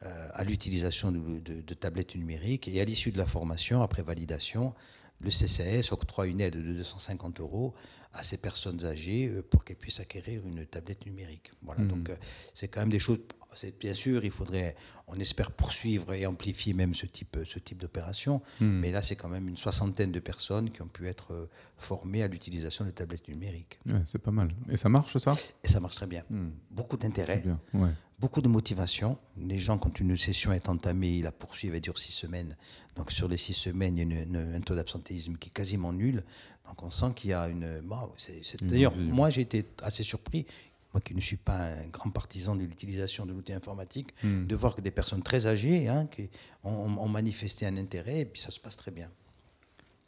euh, 0.04 0.30
à 0.34 0.44
l'utilisation 0.44 1.12
de, 1.12 1.74
tablettes 1.74 2.16
numériques. 2.16 2.68
Et 2.68 2.82
à 2.82 2.86
l'issue 2.86 3.12
de 3.12 3.18
la 3.18 3.26
formation, 3.26 3.82
après 3.82 4.04
validation, 4.04 4.74
le 5.22 5.32
CCS 5.32 5.92
octroie 5.92 6.28
une 6.28 6.42
aide 6.42 6.56
de 6.56 6.74
250 6.74 7.40
euros 7.40 7.74
à 8.14 8.22
ces 8.22 8.38
personnes 8.38 8.86
âgées 8.86 9.28
euh, 9.28 9.42
pour 9.42 9.64
qu'elles 9.64 9.78
puissent 9.78 10.00
acquérir 10.02 10.46
une 10.46 10.66
tablette 10.66 11.06
numérique. 11.06 11.52
Voilà, 11.64 11.82
mmh. 11.82 11.88
donc 11.88 12.10
euh, 12.10 12.16
c'est 12.54 12.68
quand 12.68 12.82
même 12.82 12.90
des 12.90 13.00
choses 13.00 13.20
bien 13.80 13.94
sûr, 13.94 14.24
il 14.24 14.32
faudrait, 14.32 14.76
on 15.08 15.20
espère 15.20 15.52
poursuivre 15.52 16.14
et 16.14 16.26
amplifier 16.26 16.74
même 16.74 16.94
ce 16.94 17.06
type, 17.06 17.38
ce 17.46 17.60
type 17.60 17.80
d'opération. 17.80 18.42
Hmm. 18.60 18.80
Mais 18.80 18.92
là, 18.92 19.02
c'est 19.02 19.16
quand 19.16 19.30
même 19.30 19.48
une 19.48 19.58
soixantaine 19.58 20.12
de 20.12 20.20
personnes 20.20 20.72
qui 20.72 20.82
ont 20.82 20.88
pu 20.88 21.08
être 21.08 21.34
euh, 21.34 21.50
formées 21.78 22.24
à 22.24 22.28
l'utilisation 22.28 22.86
de 22.86 22.92
tablettes 22.92 23.28
numériques. 23.28 23.80
c'est 24.06 24.22
pas 24.22 24.32
mal. 24.32 24.50
Et 24.70 24.78
ça 24.78 24.90
marche, 24.90 25.18
ça? 25.18 25.36
Et 25.64 25.68
ça 25.68 25.80
marche 25.80 25.96
très 25.96 26.08
bien. 26.08 26.24
Hmm. 26.30 26.50
Beaucoup 26.72 26.98
d'intérêt, 26.98 27.44
beaucoup 28.20 28.42
de 28.42 28.48
motivation. 28.48 29.18
Les 29.38 29.60
gens, 29.60 29.78
quand 29.78 30.00
une 30.00 30.16
session 30.18 30.54
est 30.54 30.70
entamée, 30.70 31.22
la 31.22 31.32
poursuivent, 31.32 31.76
elle 31.76 31.82
dure 31.82 31.98
six 31.98 32.14
semaines. 32.14 32.56
Donc 32.96 33.12
sur 33.12 33.28
les 33.28 33.38
six 33.38 33.54
semaines, 33.54 33.98
il 33.98 34.14
y 34.14 34.38
a 34.38 34.40
un 34.40 34.62
taux 34.62 34.76
d'absentéisme 34.76 35.36
qui 35.36 35.50
est 35.50 35.54
quasiment 35.54 35.92
nul. 35.92 36.24
Donc 36.68 36.82
on 36.84 36.90
sent 36.90 37.12
qu'il 37.16 37.32
y 37.32 37.34
a 37.34 37.48
une... 37.48 37.82
D'ailleurs, 38.62 38.96
moi 38.96 39.30
j'ai 39.30 39.42
été 39.42 39.66
assez 39.82 40.04
surpris 40.04 40.46
moi 40.96 41.02
qui 41.02 41.14
ne 41.14 41.20
suis 41.20 41.36
pas 41.36 41.58
un 41.58 41.88
grand 41.88 42.10
partisan 42.10 42.56
de 42.56 42.62
l'utilisation 42.62 43.26
de 43.26 43.34
l'outil 43.34 43.52
informatique, 43.52 44.14
hmm. 44.24 44.48
de 44.48 44.56
voir 44.56 44.76
que 44.76 44.82
des 44.82 44.92
personnes 44.92 45.24
très 45.24 45.46
âgées 45.46 45.90
hein, 45.90 46.08
qui 46.08 46.30
ont, 46.64 47.10
manifesté 47.10 47.66
un 47.66 47.76
intérêt 47.76 48.22
et 48.22 48.26
puis 48.26 48.42
ça 48.42 48.50
se 48.50 48.62
passe 48.62 48.78
très 48.78 48.92
bien. 48.92 49.10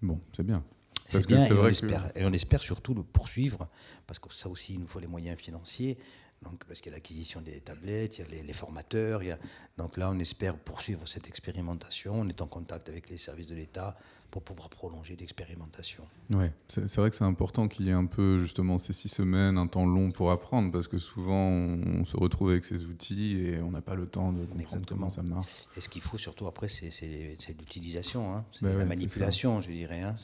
Bon, 0.01 0.21
c'est 0.31 0.45
bien. 0.45 0.63
C'est 1.09 1.27
bien 1.27 1.45
et, 1.45 1.51
on 1.51 1.67
espère, 1.67 2.11
et 2.15 2.23
on 2.23 2.31
espère 2.31 2.61
surtout 2.61 2.93
le 2.93 3.03
poursuivre, 3.03 3.67
parce 4.05 4.17
que 4.17 4.33
ça 4.33 4.47
aussi, 4.47 4.75
il 4.75 4.79
nous 4.79 4.87
faut 4.87 5.01
les 5.01 5.07
moyens 5.07 5.37
financiers. 5.37 5.97
Donc, 6.43 6.63
parce 6.65 6.81
qu'il 6.81 6.91
y 6.91 6.93
a 6.93 6.97
l'acquisition 6.97 7.41
des 7.41 7.59
tablettes, 7.59 8.19
il 8.19 8.35
y 8.35 8.39
a 8.39 8.43
les, 8.43 8.53
formateurs. 8.53 9.23
Il 9.23 9.29
y 9.29 9.31
a... 9.31 9.39
Donc 9.77 9.97
là, 9.97 10.09
on 10.11 10.19
espère 10.19 10.55
poursuivre 10.55 11.07
cette 11.07 11.27
expérimentation. 11.27 12.13
On 12.19 12.29
est 12.29 12.41
en 12.41 12.47
contact 12.47 12.89
avec 12.89 13.09
les 13.09 13.17
services 13.17 13.47
de 13.47 13.55
l'État 13.55 13.97
pour 14.29 14.43
pouvoir 14.43 14.69
prolonger 14.69 15.15
l'expérimentation. 15.15 16.03
Oui, 16.31 16.47
c'est 16.67 16.93
vrai 16.97 17.09
que 17.09 17.15
c'est 17.15 17.23
important 17.23 17.67
qu'il 17.67 17.85
y 17.85 17.89
ait 17.89 17.93
un 17.93 18.05
peu 18.05 18.39
justement 18.39 18.77
ces 18.77 18.91
six 18.91 19.07
semaines, 19.07 19.57
un 19.57 19.67
temps 19.67 19.85
long 19.85 20.11
pour 20.11 20.31
apprendre, 20.31 20.71
parce 20.71 20.87
que 20.87 20.97
souvent 20.97 21.47
on, 21.47 22.03
se 22.03 22.17
retrouve 22.17 22.49
avec 22.51 22.65
ces 22.65 22.85
outils 22.85 23.37
et 23.37 23.61
on 23.61 23.71
n'a 23.71 23.81
pas 23.81 23.95
le 23.95 24.05
temps 24.05 24.33
de 24.33 24.45
comprendre 24.45 24.85
comment 24.85 25.09
ça 25.09 25.23
marche. 25.23 25.67
Et 25.77 25.81
ce 25.81 25.87
qu'il 25.87 26.01
faut 26.01 26.17
surtout 26.17 26.45
après, 26.45 26.67
c'est 26.67 26.91
l'utilisation, 27.57 28.35
hein. 28.35 28.45
c'est 28.51 28.63
ben 28.63 28.77
la 28.77 28.85
manipulation, 28.85 29.61
je 29.61 29.71
dirais, 29.71 30.01
hein. 30.01 30.15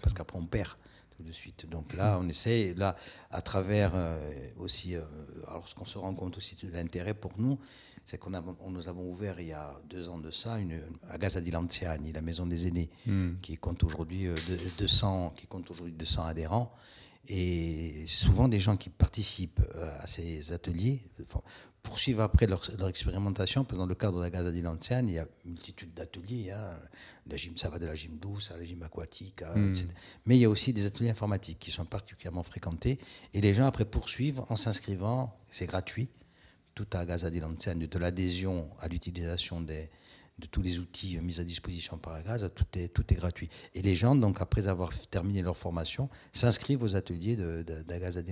parce 0.00 0.14
qu'après 0.14 0.38
on 0.38 0.46
perd 0.46 0.76
tout 1.16 1.22
de 1.22 1.32
suite. 1.32 1.68
Donc 1.68 1.94
là, 1.94 2.18
on 2.20 2.28
essaie, 2.28 2.74
là, 2.76 2.96
à 3.30 3.42
travers 3.42 3.92
euh, 3.94 4.18
aussi, 4.58 4.94
euh, 4.94 5.02
alors 5.46 5.68
ce 5.68 5.74
qu'on 5.74 5.84
se 5.84 5.98
rend 5.98 6.14
compte 6.14 6.36
aussi 6.36 6.54
de 6.54 6.72
l'intérêt 6.72 7.14
pour 7.14 7.32
nous, 7.38 7.58
c'est 8.04 8.18
qu'on 8.18 8.30
nous 8.30 8.88
avons 8.88 9.08
ouvert 9.10 9.38
il 9.40 9.48
y 9.48 9.52
a 9.52 9.80
deux 9.88 10.08
ans 10.08 10.18
de 10.18 10.30
ça 10.32 10.58
une, 10.58 10.80
à 11.08 11.18
Gaza 11.18 11.40
di 11.40 11.52
Lanciani, 11.52 12.12
la 12.12 12.20
maison 12.20 12.46
des 12.46 12.66
aînés, 12.66 12.90
hmm. 13.06 13.34
qui 13.40 13.56
compte 13.56 13.84
aujourd'hui 13.84 14.28
200, 14.78 15.26
euh, 15.26 15.38
qui 15.38 15.46
compte 15.46 15.70
aujourd'hui 15.70 15.94
200 15.94 16.24
adhérents. 16.24 16.72
Et 17.28 18.04
souvent 18.08 18.48
des 18.48 18.58
gens 18.58 18.76
qui 18.76 18.90
participent 18.90 19.62
à 20.00 20.08
ces 20.08 20.52
ateliers 20.52 21.04
poursuivent 21.82 22.20
après 22.20 22.46
leur, 22.46 22.62
expérimentation. 22.88 23.64
Dans 23.64 23.86
le 23.86 23.94
cadre 23.94 24.18
de 24.18 24.22
la 24.22 24.30
Gazadine 24.30 24.66
ancienne, 24.66 25.08
il 25.08 25.14
y 25.14 25.18
a 25.18 25.26
une 25.44 25.52
multitude 25.52 25.92
d'ateliers. 25.94 26.52
Hein. 26.52 26.78
gym, 27.34 27.56
ça 27.56 27.68
va 27.68 27.78
de 27.78 27.86
la 27.86 27.94
gym 27.94 28.16
douce 28.18 28.50
à 28.50 28.56
la 28.56 28.64
gym 28.64 28.82
aquatique, 28.82 29.42
hein, 29.42 29.54
hmm. 29.56 29.74
Mais 30.26 30.36
il 30.36 30.40
y 30.40 30.44
a 30.44 30.50
aussi 30.50 30.72
des 30.72 30.86
ateliers 30.86 31.10
informatiques 31.10 31.58
qui 31.58 31.70
sont 31.70 31.84
particulièrement 31.84 32.42
fréquentés. 32.42 32.98
Et 33.34 33.40
les 33.40 33.54
gens 33.54 33.66
après 33.66 33.84
poursuivent 33.84 34.42
en 34.48 34.56
s'inscrivant, 34.56 35.36
c'est 35.50 35.66
gratuit, 35.66 36.08
tout 36.74 36.86
à 36.92 37.04
Gazadine 37.04 37.44
ancienne, 37.44 37.80
de 37.80 37.98
l'adhésion 37.98 38.70
à 38.80 38.88
l'utilisation 38.88 39.60
des, 39.60 39.90
de 40.38 40.46
tous 40.46 40.62
les 40.62 40.78
outils 40.78 41.18
mis 41.20 41.38
à 41.40 41.44
disposition 41.44 41.98
par 41.98 42.14
Agaz, 42.14 42.50
tout 42.54 42.64
est, 42.74 42.88
tout 42.88 43.04
est 43.12 43.16
gratuit. 43.16 43.48
Et 43.74 43.82
les 43.82 43.94
gens, 43.94 44.14
donc, 44.14 44.40
après 44.40 44.66
avoir 44.66 44.90
terminé 45.10 45.42
leur 45.42 45.56
formation, 45.56 46.08
s'inscrivent 46.32 46.82
aux 46.82 46.96
ateliers 46.96 47.36
d'Agaz 47.86 48.18
à 48.18 48.22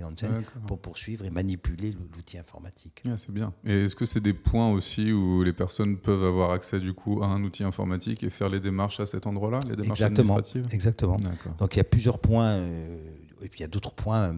pour 0.67 0.79
poursuivre 0.79 1.25
et 1.25 1.29
manipuler 1.29 1.95
l'outil 2.15 2.37
informatique. 2.37 3.03
Ah, 3.07 3.17
c'est 3.17 3.31
bien. 3.31 3.53
Et 3.65 3.85
est-ce 3.85 3.95
que 3.95 4.05
c'est 4.05 4.19
des 4.19 4.33
points 4.33 4.71
aussi 4.71 5.11
où 5.11 5.43
les 5.43 5.53
personnes 5.53 5.97
peuvent 5.97 6.23
avoir 6.23 6.51
accès 6.51 6.79
du 6.79 6.93
coup 6.93 7.23
à 7.23 7.27
un 7.27 7.43
outil 7.43 7.63
informatique 7.63 8.23
et 8.23 8.29
faire 8.29 8.49
les 8.49 8.59
démarches 8.59 8.99
à 8.99 9.05
cet 9.05 9.27
endroit-là, 9.27 9.59
les 9.69 9.75
démarches 9.75 10.01
Exactement. 10.01 10.35
administratives? 10.35 10.73
Exactement. 10.73 11.17
Donc 11.59 11.75
il 11.75 11.77
y 11.77 11.81
a 11.81 11.85
plusieurs 11.85 12.19
points, 12.19 12.53
euh, 12.53 12.97
et 13.41 13.49
puis 13.49 13.59
il 13.59 13.61
y 13.61 13.65
a 13.65 13.67
d'autres 13.69 13.93
points. 13.93 14.35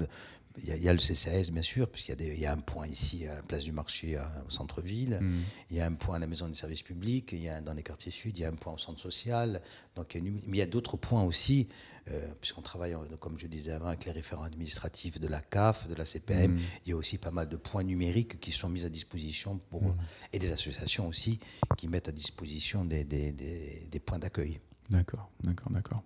Euh, 0.57 0.75
il 0.75 0.83
y, 0.83 0.89
a, 0.89 0.93
le 0.93 1.00
CCAS, 1.00 1.51
bien 1.51 1.62
sûr, 1.62 1.89
puisqu'il 1.89 2.19
y, 2.22 2.41
y, 2.41 2.45
a 2.45 2.53
un 2.53 2.60
point 2.60 2.88
ici 2.88 3.25
à 3.25 3.36
la 3.36 3.43
place 3.43 3.63
du 3.63 3.72
marché 3.72 4.17
au 4.45 4.50
centre-ville, 4.50 5.19
mm. 5.22 5.41
il 5.72 5.77
y 5.77 5.79
a 5.79 5.86
un 5.86 5.93
point 5.93 6.17
à 6.17 6.19
la 6.19 6.27
maison 6.27 6.48
des 6.48 6.53
services 6.53 6.83
publics, 6.83 7.31
il 7.31 7.41
y 7.43 7.50
a 7.50 7.62
dans 7.62 7.74
les 7.74 7.83
quartiers 7.83 8.12
sud, 8.12 8.38
il 8.38 8.41
y 8.41 8.45
a 8.45 8.50
un 8.50 8.55
point 8.55 8.74
au 8.74 8.77
centre 8.77 9.00
social. 9.00 9.62
Donc, 9.95 10.15
il 10.15 10.24
y 10.24 10.27
a, 10.27 10.31
mais 10.31 10.57
il 10.57 10.60
y 10.60 10.62
a 10.62 10.65
d'autres 10.65 10.98
points 10.98 11.24
aussi, 11.24 11.67
euh, 12.10 12.27
puisqu'on 12.39 12.62
travaille, 12.62 12.95
comme 13.19 13.39
je 13.39 13.48
disais 13.48 13.72
avant, 13.72 13.88
avec 13.88 14.05
les 14.05 14.12
référents 14.12 14.43
administratifs 14.43 15.19
de 15.19 15.27
la 15.27 15.41
CAF, 15.41 15.88
de 15.88 15.95
la 15.95 16.05
CPM. 16.05 16.53
Mm. 16.53 16.60
Il 16.86 16.89
y 16.89 16.93
a 16.93 16.98
aussi 16.98 17.17
pas 17.17 17.31
mal 17.31 17.50
de 17.50 17.57
points 17.57 17.83
numériques 17.83 18.39
qui 18.39 18.51
sont 18.51 18.69
mis 18.69 18.86
à 18.86 18.89
disposition 18.89 19.60
pour, 19.69 19.83
mm. 19.83 19.98
et 20.33 20.39
des 20.39 20.51
associations 20.51 21.07
aussi 21.07 21.39
qui 21.77 21.88
mettent 21.88 22.10
à 22.10 22.13
disposition 22.13 22.86
des, 22.86 23.03
des, 23.03 23.31
des 23.31 24.00
points 24.00 24.19
d'accueil. 24.19 24.60
D'accord, 24.93 25.31
d'accord, 25.43 25.71
d'accord. 25.71 26.03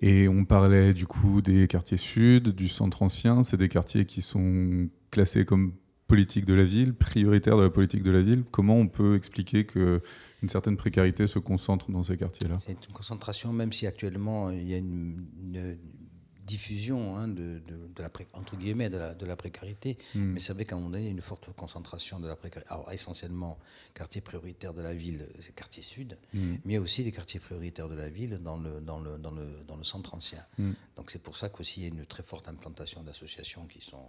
Et 0.00 0.26
on 0.26 0.44
parlait 0.44 0.94
du 0.94 1.06
coup 1.06 1.42
des 1.42 1.68
quartiers 1.68 1.98
sud, 1.98 2.48
du 2.48 2.68
centre 2.68 3.02
ancien. 3.02 3.42
C'est 3.42 3.58
des 3.58 3.68
quartiers 3.68 4.06
qui 4.06 4.22
sont 4.22 4.88
classés 5.10 5.44
comme 5.44 5.74
politique 6.06 6.46
de 6.46 6.54
la 6.54 6.64
ville, 6.64 6.94
prioritaires 6.94 7.56
de 7.56 7.62
la 7.62 7.70
politique 7.70 8.02
de 8.02 8.10
la 8.10 8.20
ville. 8.20 8.44
Comment 8.50 8.76
on 8.76 8.88
peut 8.88 9.16
expliquer 9.16 9.64
que 9.64 9.98
une 10.42 10.48
certaine 10.48 10.76
précarité 10.76 11.26
se 11.26 11.38
concentre 11.38 11.90
dans 11.90 12.02
ces 12.02 12.16
quartiers-là? 12.16 12.58
C'est 12.66 12.86
une 12.86 12.94
concentration, 12.94 13.52
même 13.52 13.72
si 13.72 13.86
actuellement 13.86 14.50
il 14.50 14.66
y 14.66 14.74
a 14.74 14.78
une 14.78 15.26
diffusion 16.52 17.16
hein, 17.16 17.28
de, 17.28 17.62
la 17.98 18.10
entre 18.34 18.56
guillemets 18.56 18.90
de 18.90 18.98
la, 18.98 19.14
de 19.14 19.26
la 19.26 19.36
précarité, 19.36 19.96
hmm. 20.14 20.32
mais 20.32 20.40
c'est 20.40 20.52
vrai 20.52 20.64
qu'à 20.64 20.74
un 20.74 20.78
moment 20.78 20.90
donné, 20.90 21.04
il 21.04 21.06
y 21.06 21.08
a 21.08 21.12
une 21.12 21.28
forte 21.32 21.46
concentration 21.56 22.20
de 22.20 22.28
la 22.28 22.36
précarité. 22.36 22.70
Alors 22.70 22.92
essentiellement, 22.92 23.58
quartier 23.94 24.20
prioritaire 24.20 24.74
de 24.74 24.82
la 24.82 24.92
ville, 24.92 25.26
c'est 25.40 25.54
quartier 25.54 25.82
sud, 25.82 26.18
hmm. 26.34 26.56
mais 26.66 26.76
aussi 26.78 27.02
les 27.04 27.12
quartiers 27.12 27.40
prioritaires 27.40 27.88
de 27.88 27.94
la 27.94 28.10
ville 28.10 28.38
dans 28.42 28.58
le, 28.58 28.80
dans 28.80 29.00
le, 29.00 29.18
dans 29.18 29.30
le, 29.30 29.46
dans 29.66 29.76
le 29.76 29.84
centre 29.84 30.14
ancien. 30.14 30.44
Hmm. 30.58 30.72
Donc 30.96 31.10
c'est 31.10 31.22
pour 31.22 31.36
ça 31.36 31.48
qu'aussi 31.48 31.80
il 31.80 31.82
y 31.84 31.86
a 31.86 31.88
une 31.88 32.06
très 32.06 32.22
forte 32.22 32.48
implantation 32.48 33.02
d'associations 33.02 33.66
qui 33.66 33.80
sont 33.80 34.08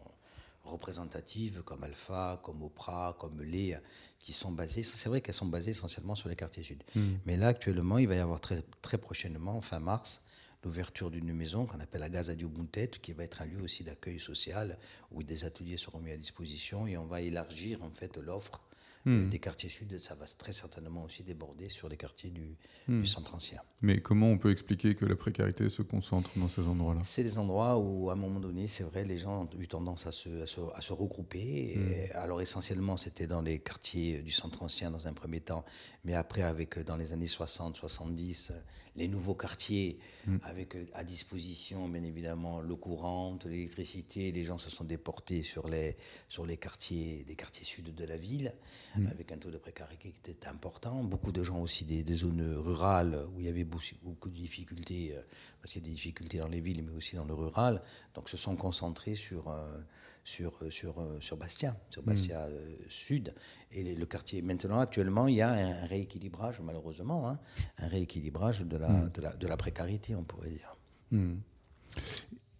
représentatives 0.66 1.62
comme 1.64 1.84
Alpha, 1.84 2.42
comme 2.44 2.62
Opra, 2.64 3.16
comme 3.20 3.42
Lé, 3.42 3.78
qui 4.20 4.34
sont 4.34 4.52
basées, 4.52 4.84
c'est 4.84 5.10
vrai 5.10 5.20
qu'elles 5.22 5.42
sont 5.44 5.54
basées 5.58 5.72
essentiellement 5.72 6.16
sur 6.16 6.30
les 6.30 6.38
quartiers 6.38 6.64
sud. 6.64 6.84
Mais 7.26 7.36
là 7.36 7.48
actuellement, 7.48 7.98
il 7.98 8.08
va 8.08 8.16
y 8.16 8.20
avoir 8.20 8.40
très, 8.40 8.62
très 8.82 8.98
prochainement, 8.98 9.60
fin 9.62 9.80
mars, 9.80 10.24
l'ouverture 10.64 11.12
d'une 11.12 11.34
maison 11.34 11.66
qu'on 11.66 11.80
appelle 11.80 12.02
la 12.02 12.10
Gazadio 12.10 12.50
Buntet, 12.50 12.92
qui 13.02 13.14
va 13.14 13.24
être 13.24 13.42
un 13.42 13.46
lieu 13.46 13.62
aussi 13.62 13.84
d'accueil 13.84 14.20
social 14.20 14.78
où 15.12 15.24
des 15.24 15.46
ateliers 15.46 15.78
seront 15.78 16.00
mis 16.00 16.12
à 16.12 16.18
disposition 16.18 16.88
et 16.88 16.98
on 16.98 17.06
va 17.06 17.22
élargir 17.22 17.84
en 17.84 17.92
fait 17.92 18.18
l'offre 18.18 18.62
euh, 19.06 19.26
hmm. 19.26 19.30
des 19.30 19.40
quartiers 19.40 19.70
sud. 19.70 20.00
Ça 20.00 20.16
va 20.16 20.26
très 20.26 20.54
certainement 20.54 21.04
aussi 21.04 21.24
déborder 21.24 21.68
sur 21.68 21.90
les 21.90 21.98
quartiers 21.98 22.30
du, 22.30 22.56
hmm. 22.88 23.04
centre 23.04 23.36
ancien. 23.36 23.60
Mais 23.82 24.00
comment 24.00 24.30
on 24.30 24.38
peut 24.38 24.52
expliquer 24.52 24.96
que 24.96 25.06
la 25.06 25.18
précarité 25.18 25.68
se 25.68 25.82
concentre 25.82 26.32
dans 26.38 26.48
ces 26.48 26.62
endroits-là? 26.62 27.02
C'est 27.04 27.24
des 27.24 27.38
endroits 27.38 27.78
où, 27.78 28.10
à 28.10 28.14
un 28.14 28.16
moment 28.16 28.40
donné, 28.40 28.70
c'est 28.70 28.84
vrai, 28.84 29.04
les 29.04 29.18
gens 29.18 29.44
ont 29.44 29.60
eu 29.60 29.68
tendance 29.68 30.08
à 30.08 30.14
se, 30.14 30.42
à 30.42 30.82
se, 30.82 30.94
regrouper. 30.94 31.76
Hmm. 31.76 32.18
alors 32.18 32.42
essentiellement, 32.42 32.96
c'était 32.96 33.28
dans 33.28 33.42
les 33.42 33.60
quartiers 33.60 34.22
du 34.22 34.32
centre 34.32 34.64
ancien 34.64 34.90
dans 34.90 35.08
un 35.08 35.14
premier 35.14 35.42
temps, 35.42 35.66
mais 36.06 36.14
après, 36.14 36.44
avec 36.44 36.80
dans 36.80 36.96
les 36.96 37.12
années 37.12 37.28
60, 37.28 37.76
70 37.76 38.54
les 38.96 39.08
nouveaux 39.08 39.34
quartiers 39.34 40.00
mm. 40.28 40.38
avec 40.44 40.76
euh, 40.76 40.86
à 40.94 41.04
disposition, 41.04 41.88
bien 41.88 42.04
évidemment, 42.04 42.62
l'eau 42.62 42.78
courante, 42.78 43.46
l'électricité. 43.46 44.32
Les 44.32 44.44
gens 44.44 44.58
se 44.58 44.70
sont 44.70 44.84
déportés 44.84 45.44
sur 45.44 45.68
les, 45.68 45.98
sur 46.28 46.46
les 46.46 46.58
quartiers, 46.58 47.24
des 47.28 47.36
quartiers 47.36 47.66
sud 47.66 47.94
de 47.94 48.06
la 48.06 48.18
ville, 48.18 48.54
mm. 48.96 49.08
avec 49.08 49.32
un 49.32 49.38
taux 49.38 49.52
de 49.52 49.58
précarité 49.58 50.12
qui 50.12 50.32
était 50.32 50.48
important. 50.48 51.04
Beaucoup 51.04 51.32
de 51.32 51.44
gens 51.44 51.62
aussi 51.62 51.86
des, 51.86 52.04
zones 52.14 52.56
rurales 52.58 53.26
où 53.34 53.40
il 53.40 53.46
y 53.46 53.50
avait 53.50 53.64
beaucoup, 53.64 54.30
de 54.30 54.36
difficultés, 54.36 55.14
euh, 55.16 55.22
parce 55.62 55.74
qu'il 55.74 55.82
y 55.82 55.86
a 55.86 55.90
des 55.90 55.96
difficultés 55.96 56.38
dans 56.38 56.48
les 56.48 56.60
villes, 56.60 56.84
mais 56.84 56.94
aussi 56.94 57.16
dans 57.16 57.26
le 57.26 57.34
rural, 57.34 57.82
donc 58.14 58.30
se 58.30 58.38
sont 58.38 58.56
concentrés 58.56 59.16
sur. 59.16 59.50
Euh, 59.50 59.80
sur, 60.24 60.54
euh, 60.62 60.70
sur, 60.70 61.00
euh, 61.00 61.18
sur 61.20 61.38
Bastia, 61.38 61.76
sur 61.90 62.02
hmm. 62.02 62.06
Bastia 62.06 62.42
euh, 62.44 62.76
Sud. 62.90 63.34
Et 63.72 63.96
le 63.96 64.06
quartier, 64.06 64.42
maintenant, 64.42 64.80
actuellement, 64.80 65.28
il 65.28 65.36
y 65.36 65.42
a 65.42 65.52
un, 65.52 65.86
rééquilibrage, 65.86 66.62
malheureusement, 66.62 67.30
hein, 67.30 67.40
un 67.80 67.88
rééquilibrage 67.88 68.62
de 68.62 68.78
la, 68.78 68.90
hmm. 68.90 69.12
de, 69.12 69.22
la, 69.22 69.36
de 69.36 69.48
la, 69.48 69.58
précarité, 69.58 70.16
on 70.16 70.24
pourrait 70.24 70.50
dire. 70.50 70.78
Hmm. 71.12 71.36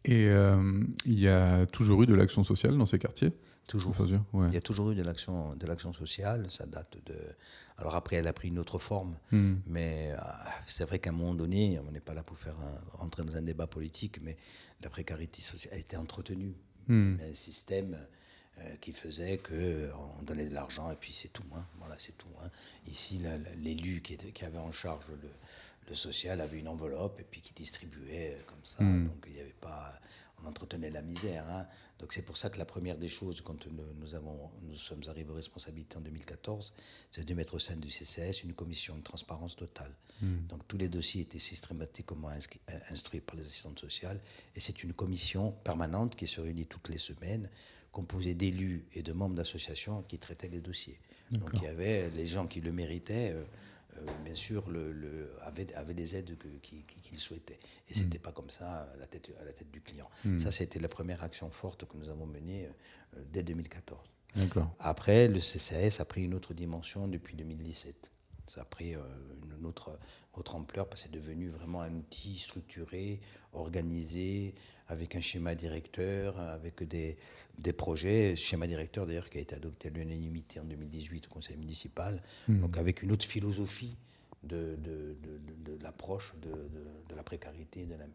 Et 0.06 0.28
il 1.06 1.20
y 1.20 1.30
a 1.30 1.66
toujours 1.68 2.04
eu 2.04 2.06
de 2.06 2.14
l'action 2.14 2.44
sociale 2.44 2.78
dans 2.78 2.86
ces 2.86 3.00
quartiers? 3.00 3.32
Toujours. 3.68 3.96
Il 4.34 4.54
y 4.54 4.58
a 4.58 4.62
toujours 4.62 4.92
eu 4.92 4.96
de 4.96 5.02
l'action, 5.02 5.56
de 5.56 5.66
l'action 5.66 5.94
sociale. 5.94 6.52
Ça 6.52 6.66
date 6.66 6.98
de. 7.06 7.16
Alors 7.78 7.96
après, 7.96 8.18
elle 8.18 8.28
a 8.28 8.34
pris 8.34 8.50
une 8.50 8.60
autre 8.60 8.80
forme. 8.80 9.16
Mais 9.32 10.14
c'est 10.68 10.84
vrai 10.84 11.00
qu'à 11.00 11.12
un 11.12 11.14
moment 11.14 11.34
donné, 11.34 11.80
on 11.80 11.90
n'est 11.90 12.02
pas 12.02 12.14
là 12.14 12.22
pour 12.22 12.38
faire 12.38 12.58
rentrer 12.90 13.24
dans 13.24 13.38
un 13.38 13.42
débat 13.42 13.66
politique, 13.66 14.20
mais 14.22 14.36
la 14.82 14.90
précarité 14.90 15.42
sociale 15.42 15.74
a 15.74 15.78
été 15.78 15.96
entretenue 15.96 16.54
Hmm. 16.88 17.18
Un 17.22 17.34
système 17.34 17.98
euh, 18.60 18.76
qui 18.82 18.92
faisait 18.92 19.38
qu'on 19.38 19.54
euh, 19.54 19.90
donnait 20.22 20.48
de 20.48 20.54
l'argent 20.54 20.92
et 20.92 20.96
puis 20.96 21.14
c'est 21.14 21.30
tout. 21.30 21.44
Hein. 21.56 21.66
Voilà, 21.80 21.96
c'est 21.98 22.18
tout. 22.18 22.28
Hein. 22.44 22.50
Ici, 22.88 23.22
l'élu 23.58 24.02
qui, 24.02 24.18
qui, 24.18 24.46
avait 24.46 24.58
en 24.58 24.72
charge 24.72 25.06
le, 25.10 25.30
le, 25.90 25.96
social 25.96 26.40
avait 26.40 26.60
une 26.60 26.68
enveloppe 26.68 27.20
et 27.20 27.24
puis 27.24 27.42
qui 27.42 27.54
distribuait 27.54 28.38
euh, 28.38 28.44
comme 28.46 28.64
ça. 28.64 28.84
Hmm. 28.84 29.08
Donc 29.08 29.24
il 29.28 29.34
n'y 29.34 29.40
avait 29.40 29.56
pas 29.60 30.00
on 30.44 30.48
entretenait 30.48 30.90
la 30.90 31.02
misère. 31.02 31.46
Hein. 31.50 31.66
Donc 32.04 32.12
c'est 32.12 32.22
pour 32.22 32.36
ça 32.36 32.50
que 32.50 32.58
la 32.58 32.66
première 32.66 32.98
des 32.98 33.08
choses, 33.08 33.40
quand 33.40 33.66
nous, 34.02 34.14
avons, 34.14 34.50
nous 34.64 34.76
sommes 34.76 35.04
arrivés 35.08 35.32
aux 35.32 35.36
responsabilités 35.36 35.96
en 35.96 36.02
2014, 36.02 36.74
c'est 37.10 37.24
de 37.24 37.34
mettre 37.34 37.54
au 37.54 37.60
sein 37.60 37.78
du 37.78 37.90
CCS 37.90 38.44
une 38.44 38.52
commission 38.52 38.98
de 38.98 39.02
transparence 39.02 39.56
totale. 39.56 39.96
Hmm. 40.22 40.46
Donc 40.50 40.68
tous 40.68 40.76
les 40.76 40.90
dossiers 40.90 41.22
étaient 41.22 41.40
systématiquement 41.40 42.28
instruits 42.90 43.22
par 43.22 43.38
les 43.38 43.44
assistantes 43.44 43.80
sociales 43.80 44.20
et 44.54 44.60
c'est 44.60 44.84
une 44.84 44.92
commission 44.92 45.54
permanente 45.64 46.18
qui 46.18 46.28
se 46.28 46.42
réunit 46.42 46.66
toutes 46.68 46.90
les 46.90 46.98
semaines, 46.98 47.50
composée 47.94 48.36
d'élus 48.36 48.86
et 48.92 49.02
de 49.02 49.14
membres 49.14 49.36
d'associations 49.36 50.04
qui 50.04 50.20
traitaient 50.20 50.50
les 50.50 50.60
dossiers. 50.60 51.00
Donc 51.32 51.52
il 51.54 51.64
y 51.64 51.68
avait 51.68 52.10
les 52.10 52.28
gens 52.28 52.48
qui 52.48 52.60
le 52.60 52.74
méritaient. 52.74 53.32
Euh, 53.32 53.44
euh, 53.44 53.46
bien 54.24 54.36
sûr, 54.36 54.70
le, 54.70 55.32
avait, 55.42 55.94
des 55.94 56.16
aides 56.16 56.38
qu'il 56.62 57.20
souhaitait. 57.20 57.60
Et 57.90 57.94
ce 57.94 58.04
n'était 58.04 58.20
pas 58.20 58.32
comme 58.32 58.50
ça 58.50 58.90
à 58.94 58.98
la 58.98 59.08
tête, 59.08 59.32
à 59.40 59.46
la 59.46 59.54
tête 59.54 59.72
du 59.72 59.82
client. 59.82 60.10
Mm. 60.26 60.40
Ça, 60.40 60.52
c'était 60.52 60.80
la 60.80 60.90
première 60.90 61.24
action 61.24 61.50
forte 61.50 61.86
que 61.86 61.98
nous 61.98 62.10
avons 62.10 62.26
menée 62.26 62.68
euh, 63.18 63.22
dès 63.32 63.44
2014. 63.44 64.00
Après, 64.80 65.28
le 65.28 65.40
CCAS 65.40 65.98
a 66.00 66.06
pris 66.06 66.24
une 66.24 66.34
autre 66.34 66.54
dimension 66.54 67.08
depuis 67.08 67.36
2017. 67.36 68.12
Ça 68.48 68.62
a 68.62 68.66
pris 68.66 68.96
euh, 68.96 69.00
une 69.58 69.66
autre, 69.66 69.98
autre 70.34 70.56
ampleur 70.56 70.88
parce 70.90 71.04
que 71.04 71.08
c'est 71.08 71.14
devenu 71.14 71.50
vraiment 71.50 71.82
un 71.82 71.94
outil 71.94 72.38
structuré, 72.38 73.22
organisé, 73.54 74.56
avec 74.88 75.16
un 75.16 75.22
schéma 75.22 75.56
directeur, 75.56 76.40
avec 76.40 76.84
des, 76.84 77.18
des 77.58 77.74
projets, 77.74 78.36
schéma 78.36 78.68
directeur 78.68 79.06
d'ailleurs 79.06 79.30
qui 79.30 79.38
a 79.38 79.42
été 79.42 79.56
adopté 79.56 79.90
à 79.90 79.92
l'unanimité 79.92 80.60
en 80.60 80.66
2018 80.66 81.28
au 81.28 81.30
conseil 81.30 81.58
municipal, 81.58 82.22
hmm. 82.48 82.60
donc 82.62 82.78
avec 82.78 83.02
une 83.02 83.12
autre 83.12 83.26
philosophie 83.26 83.98
de, 84.44 84.78
de, 84.78 85.16
de, 85.64 85.84
l'approche 85.84 86.34
de, 86.42 87.16
la 87.16 87.24
précarité 87.24 87.82
et 87.82 87.86
de 87.86 87.96
la, 87.96 88.06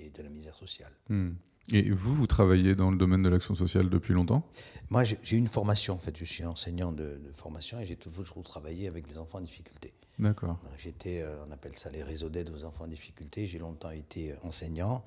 et 0.00 0.10
de 0.10 0.22
la 0.22 0.28
misère 0.28 0.54
sociale. 0.54 0.92
Hmm. 1.08 1.32
Et 1.72 1.90
vous, 1.90 2.14
vous 2.14 2.28
travaillez 2.28 2.76
dans 2.76 2.90
le 2.90 2.96
domaine 2.96 3.22
de 3.22 3.28
l'action 3.28 3.54
sociale 3.54 3.90
depuis 3.90 4.14
longtemps? 4.14 4.48
Moi, 4.90 5.02
j'ai 5.02 5.36
une 5.36 5.48
formation, 5.48 5.94
en 5.94 5.98
fait, 5.98 6.16
je 6.16 6.24
suis 6.24 6.44
enseignant 6.44 6.92
de, 6.92 7.18
formation 7.34 7.80
et 7.80 7.86
j'ai 7.86 7.96
toujours 7.96 8.44
travaillé 8.44 8.86
avec 8.86 9.08
des 9.08 9.18
enfants 9.18 9.38
en 9.38 9.42
difficulté. 9.42 9.92
D'accord. 10.18 10.58
J'étais, 10.78 11.22
euh, 11.22 11.44
on 11.46 11.50
appelle 11.50 11.76
ça 11.76 11.90
les 11.90 12.02
réseaux 12.02 12.28
d'aide 12.28 12.50
aux 12.50 12.64
enfants 12.64 12.84
en 12.84 12.88
difficulté. 12.88 13.46
J'ai 13.46 13.58
longtemps 13.58 13.90
été 13.90 14.34
enseignant 14.44 15.04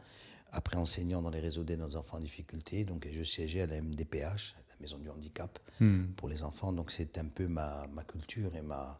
après 0.51 0.77
enseignant 0.77 1.21
dans 1.21 1.29
les 1.29 1.39
réseaux 1.39 1.63
d'aide 1.63 1.81
aux 1.81 1.95
enfants 1.95 2.17
en 2.17 2.21
difficulté. 2.21 2.83
Donc, 2.83 3.07
je 3.11 3.23
siégeais 3.23 3.61
à 3.61 3.65
la 3.67 3.81
MDPH, 3.81 4.55
la 4.69 4.75
maison 4.81 4.97
du 4.97 5.09
handicap, 5.09 5.59
hmm. 5.79 6.05
pour 6.15 6.29
les 6.29 6.43
enfants. 6.43 6.73
Donc, 6.73 6.91
c'est 6.91 7.17
un 7.17 7.25
peu 7.25 7.47
ma, 7.47 7.87
ma, 7.93 8.03
culture 8.03 8.55
et 8.55 8.61
ma, 8.61 8.99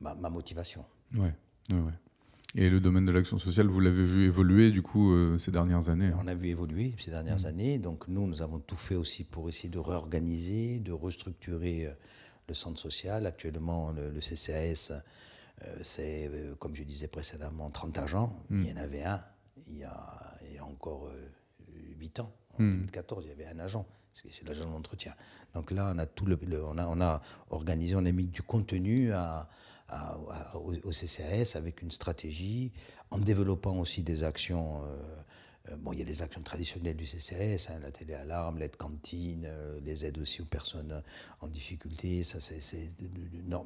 ma, 0.00 0.30
motivation. 0.30 0.84
Ouais, 1.16 1.34
ouais, 1.70 1.78
ouais. 1.78 1.92
Et 2.56 2.68
le 2.68 2.80
domaine 2.80 3.04
de 3.04 3.12
l'action 3.12 3.38
sociale, 3.38 3.68
vous 3.68 3.78
l'avez 3.78 4.04
vu 4.04 4.24
évoluer 4.26 4.72
du 4.72 4.82
coup 4.82 5.12
euh, 5.12 5.38
ces 5.38 5.52
dernières 5.52 5.88
années 5.88 6.08
hein? 6.08 6.18
On 6.20 6.26
a 6.26 6.34
vu 6.34 6.48
évoluer 6.48 6.96
ces 6.98 7.12
dernières 7.12 7.42
hmm. 7.42 7.46
années. 7.46 7.78
Donc 7.78 8.08
nous, 8.08 8.26
nous 8.26 8.42
avons 8.42 8.58
tout 8.58 8.76
fait 8.76 8.96
aussi 8.96 9.22
pour 9.22 9.48
essayer 9.48 9.68
de 9.68 9.78
réorganiser, 9.78 10.80
de 10.80 10.92
restructurer 10.92 11.86
euh, 11.86 11.92
le 12.48 12.54
centre 12.54 12.80
social. 12.80 13.26
Actuellement, 13.26 13.92
le, 13.92 14.18
CCAS, 14.18 14.92
c'est, 15.82 16.30
comme 16.58 16.74
je 16.74 16.82
disais 16.82 17.06
précédemment, 17.06 17.70
30 17.70 17.98
agents. 17.98 18.44
Il 18.50 18.66
y 18.66 18.72
en 18.72 18.78
avait 18.78 19.04
un 19.04 19.22
il 19.70 19.78
y 19.78 19.84
a 19.84 20.29
encore 20.80 21.10
8 21.98 22.20
ans. 22.20 22.32
En 22.54 22.62
2014, 22.62 23.24
il 23.24 23.28
y 23.28 23.32
avait 23.32 23.46
un 23.46 23.58
agent 23.60 23.86
c'est 24.32 24.46
l'agent 24.46 24.68
d'entretien. 24.68 25.14
Donc 25.54 25.70
là, 25.70 25.92
on 25.94 25.98
a 25.98 26.06
tout 26.06 26.26
le, 26.26 26.38
on, 26.64 26.78
a, 26.78 26.86
on 26.86 27.00
a 27.00 27.20
organisé, 27.50 27.94
on 27.96 28.04
a 28.04 28.12
mis 28.12 28.26
du 28.26 28.42
contenu 28.42 29.12
à, 29.12 29.48
au, 30.54 30.90
CCAS 30.92 31.56
avec 31.56 31.82
une 31.82 31.90
stratégie, 31.90 32.72
en 33.10 33.18
développant 33.18 33.78
aussi 33.78 34.02
des 34.02 34.22
actions. 34.24 34.82
Euh, 34.82 35.72
euh, 35.72 35.76
bon, 35.76 35.92
il 35.92 35.98
y 35.98 36.02
a 36.02 36.04
les 36.04 36.22
actions 36.22 36.42
traditionnelles 36.42 36.96
du 36.96 37.04
CCAS, 37.04 37.68
hein, 37.70 37.80
la 37.82 37.90
télé-alarme, 37.90 38.58
l'aide 38.58 38.76
cantine, 38.76 39.44
euh, 39.46 39.80
les 39.84 40.06
aides 40.06 40.18
aussi 40.18 40.40
aux 40.42 40.46
personnes 40.46 41.02
en 41.40 41.48
difficulté. 41.48 42.22
Ça, 42.22 42.40
c'est, 42.40 42.60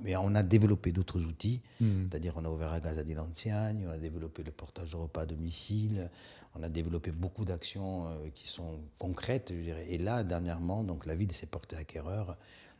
Mais 0.02 0.16
on 0.16 0.34
a 0.34 0.42
développé 0.42 0.92
d'autres 0.92 1.24
outils, 1.24 1.60
mmh. 1.80 2.08
c'est-à-dire 2.08 2.32
on 2.36 2.44
a 2.44 2.48
ouvert 2.48 2.72
un 2.72 2.80
gaz 2.80 2.98
à 2.98 3.02
on 3.02 3.90
a 3.90 3.98
développé 3.98 4.42
le 4.42 4.50
portage 4.50 4.92
de 4.92 4.96
repas 4.96 5.22
à 5.22 5.26
domicile, 5.26 6.10
on 6.54 6.62
a 6.62 6.68
développé 6.68 7.10
beaucoup 7.10 7.44
d'actions 7.44 8.08
euh, 8.08 8.30
qui 8.34 8.48
sont 8.48 8.80
concrètes, 8.98 9.52
je 9.54 9.60
dirais. 9.60 9.86
Et 9.88 9.98
là, 9.98 10.22
dernièrement, 10.22 10.84
donc, 10.84 11.06
la 11.06 11.14
ville 11.14 11.32
s'est 11.32 11.46
portée 11.46 11.76
acquéreur 11.76 12.36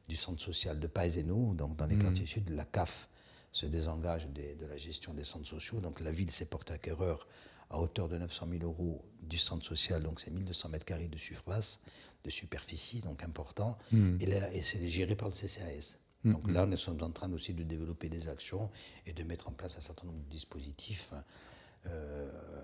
du 0.08 0.16
centre 0.16 0.42
social 0.42 0.78
de 0.80 0.86
Paeseno, 0.86 1.54
donc 1.54 1.76
dans 1.76 1.86
les 1.86 1.96
mmh. 1.96 2.02
quartiers 2.02 2.26
sud, 2.26 2.50
la 2.50 2.64
CAF 2.64 3.08
se 3.52 3.66
désengage 3.66 4.28
de 4.28 4.66
la 4.66 4.76
gestion 4.76 5.14
des 5.14 5.24
centres 5.24 5.46
sociaux. 5.46 5.80
Donc 5.80 6.00
la 6.00 6.10
ville 6.10 6.30
s'est 6.30 6.46
portée 6.46 6.74
acquéreur 6.74 7.26
à 7.70 7.78
hauteur 7.80 8.08
de 8.08 8.18
900 8.18 8.48
000 8.50 8.64
euros 8.64 9.04
du 9.22 9.38
centre 9.38 9.64
social, 9.64 10.02
donc 10.02 10.20
c'est 10.20 10.30
1200 10.30 10.68
mètres 10.68 10.84
carrés 10.84 11.08
de 11.08 11.16
surface, 11.16 11.82
de 12.24 12.30
superficie, 12.30 13.00
donc 13.00 13.22
important. 13.22 13.78
Mmh. 13.92 14.16
Et, 14.20 14.58
et 14.58 14.62
c'est 14.62 14.86
géré 14.88 15.16
par 15.16 15.28
le 15.28 15.34
CCAS. 15.34 15.98
Mmh, 16.24 16.32
donc 16.32 16.50
là, 16.50 16.66
nous 16.66 16.76
sommes 16.76 17.02
en 17.02 17.10
train 17.10 17.32
aussi 17.32 17.54
de 17.54 17.62
développer 17.62 18.08
des 18.08 18.28
actions 18.28 18.70
et 19.06 19.12
de 19.12 19.22
mettre 19.22 19.48
en 19.48 19.52
place 19.52 19.76
un 19.78 19.80
certain 19.80 20.06
nombre 20.06 20.22
de 20.24 20.30
dispositifs 20.30 21.10
euh, 21.12 21.20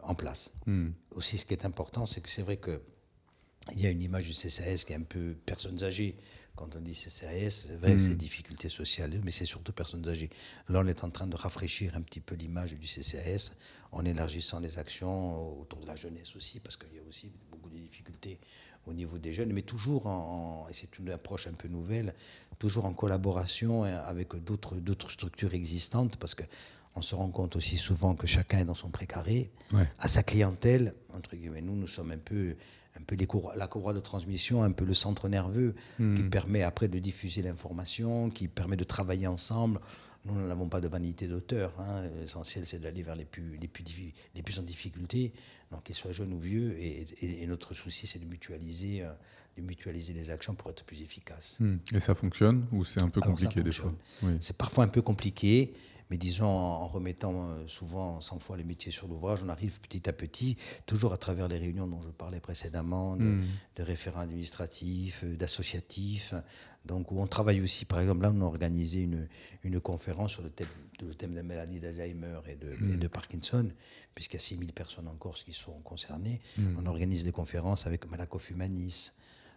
en 0.03 0.15
place. 0.15 0.51
Hmm. 0.67 0.91
Aussi, 1.13 1.39
ce 1.39 1.47
qui 1.47 1.55
est 1.55 1.65
important, 1.65 2.07
c'est 2.07 2.21
que 2.21 2.29
c'est 2.29 2.43
vrai 2.43 2.59
qu'il 2.59 3.81
y 3.81 3.87
a 3.87 3.91
une 3.91 4.03
image 4.03 4.25
du 4.27 4.33
CCAS 4.33 4.85
qui 4.85 4.93
est 4.93 4.97
un 4.97 5.03
peu 5.03 5.37
personnes 5.47 5.83
âgées. 5.85 6.17
Quand 6.57 6.77
on 6.77 6.81
dit 6.81 6.95
CCAS, 6.95 7.51
c'est 7.51 7.77
vrai, 7.77 7.99
c'est 7.99 8.11
hmm. 8.11 8.17
difficultés 8.17 8.69
sociales, 8.69 9.21
mais 9.25 9.31
c'est 9.31 9.47
surtout 9.47 9.73
personnes 9.73 10.07
âgées. 10.09 10.31
Là, 10.69 10.81
on 10.81 10.87
est 10.87 11.05
en 11.05 11.11
train 11.11 11.27
de 11.27 11.37
rafraîchir 11.37 11.97
un 11.97 12.03
petit 12.03 12.21
peu 12.21 12.35
l'image 12.35 12.75
du 12.75 12.87
CCAS 12.87 13.57
en 13.93 14.05
élargissant 14.05 14.61
les 14.61 14.79
actions 14.79 15.61
autour 15.61 15.81
de 15.81 15.87
la 15.87 15.97
jeunesse 15.97 16.37
aussi, 16.37 16.61
parce 16.61 16.77
qu'il 16.77 16.95
y 16.95 16.99
a 16.99 17.03
aussi 17.09 17.33
beaucoup 17.51 17.71
de 17.71 17.79
difficultés 17.79 18.39
au 18.87 18.93
niveau 18.93 19.19
des 19.19 19.33
jeunes, 19.33 19.53
mais 19.53 19.63
toujours 19.63 20.07
en, 20.07 20.67
et 20.71 20.73
c'est 20.73 20.99
une 20.99 21.11
approche 21.11 21.47
un 21.47 21.53
peu 21.53 21.69
nouvelle, 21.69 22.15
toujours 22.59 22.87
en 22.87 22.95
collaboration 22.95 23.85
avec 23.85 24.35
d'autres 24.37 25.11
structures 25.11 25.55
existantes, 25.55 26.17
parce 26.17 26.35
que 26.35 26.45
on 26.97 27.03
se 27.03 27.15
rend 27.15 27.29
compte 27.31 27.57
aussi 27.57 27.77
souvent 27.77 28.15
que 28.15 28.27
chacun 28.27 28.61
est 28.61 28.65
dans 28.65 28.75
son 28.75 28.91
précaré, 28.91 29.51
à 29.99 30.09
sa 30.09 30.23
clientèle, 30.23 30.95
entre 31.15 31.37
guillemets. 31.37 31.61
Nous, 31.63 31.77
nous 31.77 31.87
sommes 31.87 32.11
un 32.11 32.19
peu, 32.19 32.57
un 32.99 33.03
peu 33.03 33.15
les 33.15 33.29
la 33.57 33.67
courroie 33.69 33.95
de 33.95 34.01
transmission, 34.01 34.63
un 34.63 34.73
peu 34.73 34.85
le 34.85 34.95
centre 34.95 35.29
nerveux 35.29 35.75
hmm. 35.99 36.17
qui 36.17 36.23
permet 36.25 36.63
après 36.63 36.89
de 36.89 36.99
diffuser 36.99 37.43
l'information, 37.43 38.31
qui 38.31 38.49
permet 38.49 38.77
de 38.77 38.85
travailler 38.85 39.27
ensemble. 39.27 39.81
Nous, 40.25 40.35
nous 40.35 40.47
n'avons 40.47 40.69
pas 40.69 40.81
de 40.81 40.89
vanité 40.89 41.29
d'auteur. 41.29 41.73
Hein. 41.79 42.03
L'essentiel, 42.21 42.67
c'est 42.67 42.81
d'aller 42.81 43.03
vers 43.03 43.17
les 43.17 43.25
plus, 43.25 43.57
les, 43.57 43.69
plus, 43.69 43.85
les 44.35 44.43
plus 44.43 44.59
en 44.59 44.63
difficulté, 44.63 45.33
donc 45.71 45.85
qu'ils 45.85 45.95
soient 45.95 46.13
jeunes 46.13 46.33
ou 46.33 46.39
vieux. 46.39 46.77
Et, 46.79 47.47
notre 47.47 47.73
souci, 47.73 48.07
c'est 48.07 48.19
de 48.19 48.27
mutualiser, 48.27 49.03
euh, 49.03 49.11
de 49.57 49.63
mutualiser 49.63 50.13
les 50.13 50.31
actions 50.31 50.55
pour 50.55 50.71
être 50.71 50.85
plus 50.85 51.01
efficaces. 51.01 51.57
Hmm. 51.61 51.77
Et 51.95 52.01
ça 52.01 52.15
fonctionne 52.15 52.67
ou 52.73 52.85
c'est 52.85 53.01
un 53.01 53.09
peu 53.09 53.21
compliqué 53.21 53.63
des 53.63 53.73
fois? 53.73 53.95
C'est 54.41 54.57
parfois 54.57 54.85
un 54.85 54.89
peu 54.89 55.03
compliqué. 55.03 55.73
Mais 56.11 56.17
disons, 56.17 56.49
en 56.49 56.89
remettant 56.89 57.51
euh, 57.51 57.69
souvent 57.69 58.21
100 58.21 58.41
fois 58.41 58.57
les 58.57 58.65
métiers 58.65 58.91
sur 58.91 59.07
l'ouvrage, 59.07 59.43
on 59.45 59.49
arrive 59.49 59.81
petit 59.81 60.09
à 60.09 60.13
petit, 60.13 60.57
toujours 60.85 61.13
à 61.13 61.17
travers 61.17 61.47
les 61.47 61.59
réunions 61.59 61.87
dont 61.87 62.01
je 62.01 62.09
parlais 62.09 62.41
précédemment, 62.41 63.17
de, 63.17 63.25
hmm. 63.25 63.45
référents 63.79 64.21
administratifs, 64.21 65.23
euh, 65.25 65.37
d'associatifs, 65.37 66.35
donc 66.85 67.13
où 67.13 67.21
on 67.21 67.29
travaille 67.29 67.61
aussi, 67.61 67.85
par 67.85 68.01
exemple, 68.01 68.23
là, 68.23 68.33
on 68.35 68.41
a 68.41 68.45
organisé 68.45 69.03
une, 69.03 69.29
une 69.63 69.79
conférence 69.79 70.33
sur 70.33 70.43
le 70.43 70.51
thème, 70.51 70.67
le 71.01 71.15
thème 71.15 71.31
de 71.31 71.37
la 71.37 71.43
maladie 71.45 71.79
d'Alzheimer 71.79 72.41
et, 72.49 72.57
de, 72.57 72.75
hmm. 72.75 72.97
de 72.97 73.07
Parkinson, 73.07 73.71
puisqu'il 74.17 74.37
y 74.37 74.39
a 74.39 74.41
6000 74.41 74.73
personnes 74.73 75.07
en 75.07 75.15
Corse 75.15 75.45
qui 75.45 75.53
sont 75.53 75.79
concernées. 75.85 76.41
Hmm. 76.59 76.75
On 76.79 76.87
organise 76.87 77.23
des 77.23 77.33
conférences 77.33 77.87
avec 77.87 78.11
Malakoff 78.11 78.51
Humanis, 78.51 79.13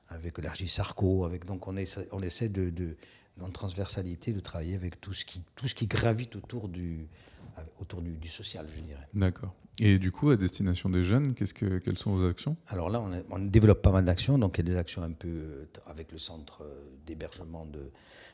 avec 0.09 0.37
l'Argis 0.37 0.67
Sarko, 0.67 1.25
avec, 1.25 1.45
donc 1.45 1.67
on, 1.67 1.77
essaie, 1.77 2.07
on 2.11 2.21
essaie 2.21 2.49
de 2.49 2.95
dans 3.37 3.49
transversalité, 3.49 4.33
de 4.33 4.39
travailler 4.39 4.75
avec 4.75 5.01
tout 5.01 5.13
ce 5.13 5.25
qui, 5.25 5.41
tout 5.55 5.67
ce 5.67 5.75
qui 5.75 5.87
gravite 5.87 6.35
autour 6.35 6.67
du, 6.69 7.07
autour 7.79 8.01
du, 8.01 8.27
social, 8.27 8.67
je 8.75 8.81
dirais. 8.81 9.07
D'accord. 9.13 9.53
Et 9.79 9.97
du 9.97 10.11
coup, 10.11 10.29
à 10.29 10.37
destination 10.37 10.89
des 10.89 11.03
jeunes, 11.03 11.33
qu'est-ce 11.33 11.53
que, 11.53 11.79
quelles 11.79 11.97
sont 11.97 12.15
vos 12.15 12.27
actions? 12.27 12.55
Alors 12.67 12.89
là, 12.89 13.03
on, 13.31 13.39
développe 13.39 13.81
pas 13.81 13.91
mal 13.91 14.05
d'actions. 14.05 14.37
Donc, 14.37 14.57
il 14.57 14.67
y 14.67 14.69
a 14.69 14.73
des 14.73 14.77
actions 14.77 15.01
un 15.01 15.11
peu 15.11 15.27
euh, 15.27 15.65
avec 15.87 16.11
le 16.11 16.19
centre 16.19 16.63
euh, 16.63 16.91
d'hébergement 17.07 17.65
de, 17.65 17.91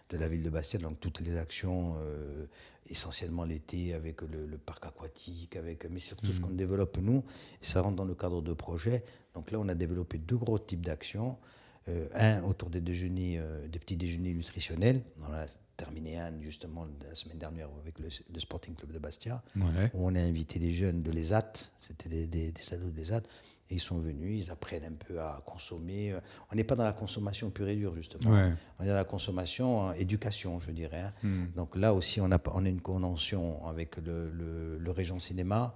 de 0.10 0.18
la 0.18 0.28
ville 0.28 0.44
de 0.44 0.50
Bastia. 0.50 0.80
Donc, 0.80 1.00
toutes 1.00 1.22
les 1.22 1.38
actions, 1.38 1.96
euh, 2.00 2.46
essentiellement 2.90 3.46
l'été, 3.46 3.94
avec 3.94 4.22
le, 4.22 4.58
parc 4.58 4.86
aquatique, 4.86 5.56
avec, 5.56 5.90
mais 5.90 6.00
surtout 6.00 6.32
ce 6.32 6.40
mmh. 6.40 6.42
qu'on 6.42 6.50
développe 6.50 6.98
nous. 6.98 7.24
Ça 7.62 7.82
rentre 7.82 7.96
dans 7.96 8.06
le 8.06 8.16
cadre 8.16 8.42
de 8.42 8.52
projets. 8.52 9.06
Donc 9.34 9.52
là, 9.52 9.60
on 9.62 9.70
a 9.70 9.76
développé 9.76 10.18
deux 10.18 10.38
gros 10.38 10.60
types 10.60 10.86
d'actions. 10.86 11.38
Euh, 11.88 12.08
un 12.14 12.44
autour 12.44 12.70
des 12.70 12.82
déjeuners, 12.82 13.38
euh, 13.40 13.68
des 13.68 13.80
petits 13.80 13.96
déjeuners 13.96 14.34
nutritionnels. 14.34 15.02
On 15.22 15.34
a 15.34 15.46
terminé 15.78 16.18
un 16.18 16.34
justement 16.42 16.86
la 17.08 17.16
semaine 17.16 17.38
dernière 17.38 17.70
avec 17.82 18.00
le, 18.00 18.10
Sporting 18.40 18.76
Club 18.76 18.92
de 18.92 19.00
Bastia, 19.00 19.42
où 19.56 19.62
on 19.94 20.14
a 20.14 20.20
invité 20.20 20.60
des 20.60 20.74
jeunes 20.74 21.02
de 21.02 21.12
l'ESAT, 21.12 21.54
c'était 21.78 22.10
des, 22.10 22.28
des, 22.28 22.74
ados 22.74 22.92
de 22.92 22.98
l'ESAT, 22.98 23.22
et 23.70 23.76
ils 23.76 23.80
sont 23.80 23.98
venus, 23.98 24.46
ils 24.46 24.52
apprennent 24.52 24.84
un 24.84 24.92
peu 25.08 25.22
à 25.22 25.42
consommer. 25.46 26.14
On 26.52 26.56
n'est 26.56 26.66
pas 26.66 26.76
dans 26.76 26.84
la 26.84 26.92
consommation 26.92 27.50
pure 27.50 27.70
et 27.70 27.78
dure, 27.78 27.96
justement. 27.96 28.52
On 28.78 28.84
est 28.84 28.88
dans 28.88 28.96
la 28.96 29.06
consommation, 29.06 29.94
éducation, 29.94 30.60
je 30.60 30.72
dirais. 30.72 31.00
Hein. 31.00 31.14
Hmm. 31.24 31.46
Donc 31.56 31.78
là 31.78 31.94
aussi, 31.94 32.20
on 32.20 32.30
a, 32.30 32.40
on 32.52 32.66
a 32.66 32.70
une 32.70 32.82
convention 32.82 33.66
avec 33.66 33.96
le, 33.98 34.32
le, 34.32 34.78
le 34.78 34.92
Régent 34.92 35.20
Cinéma. 35.20 35.74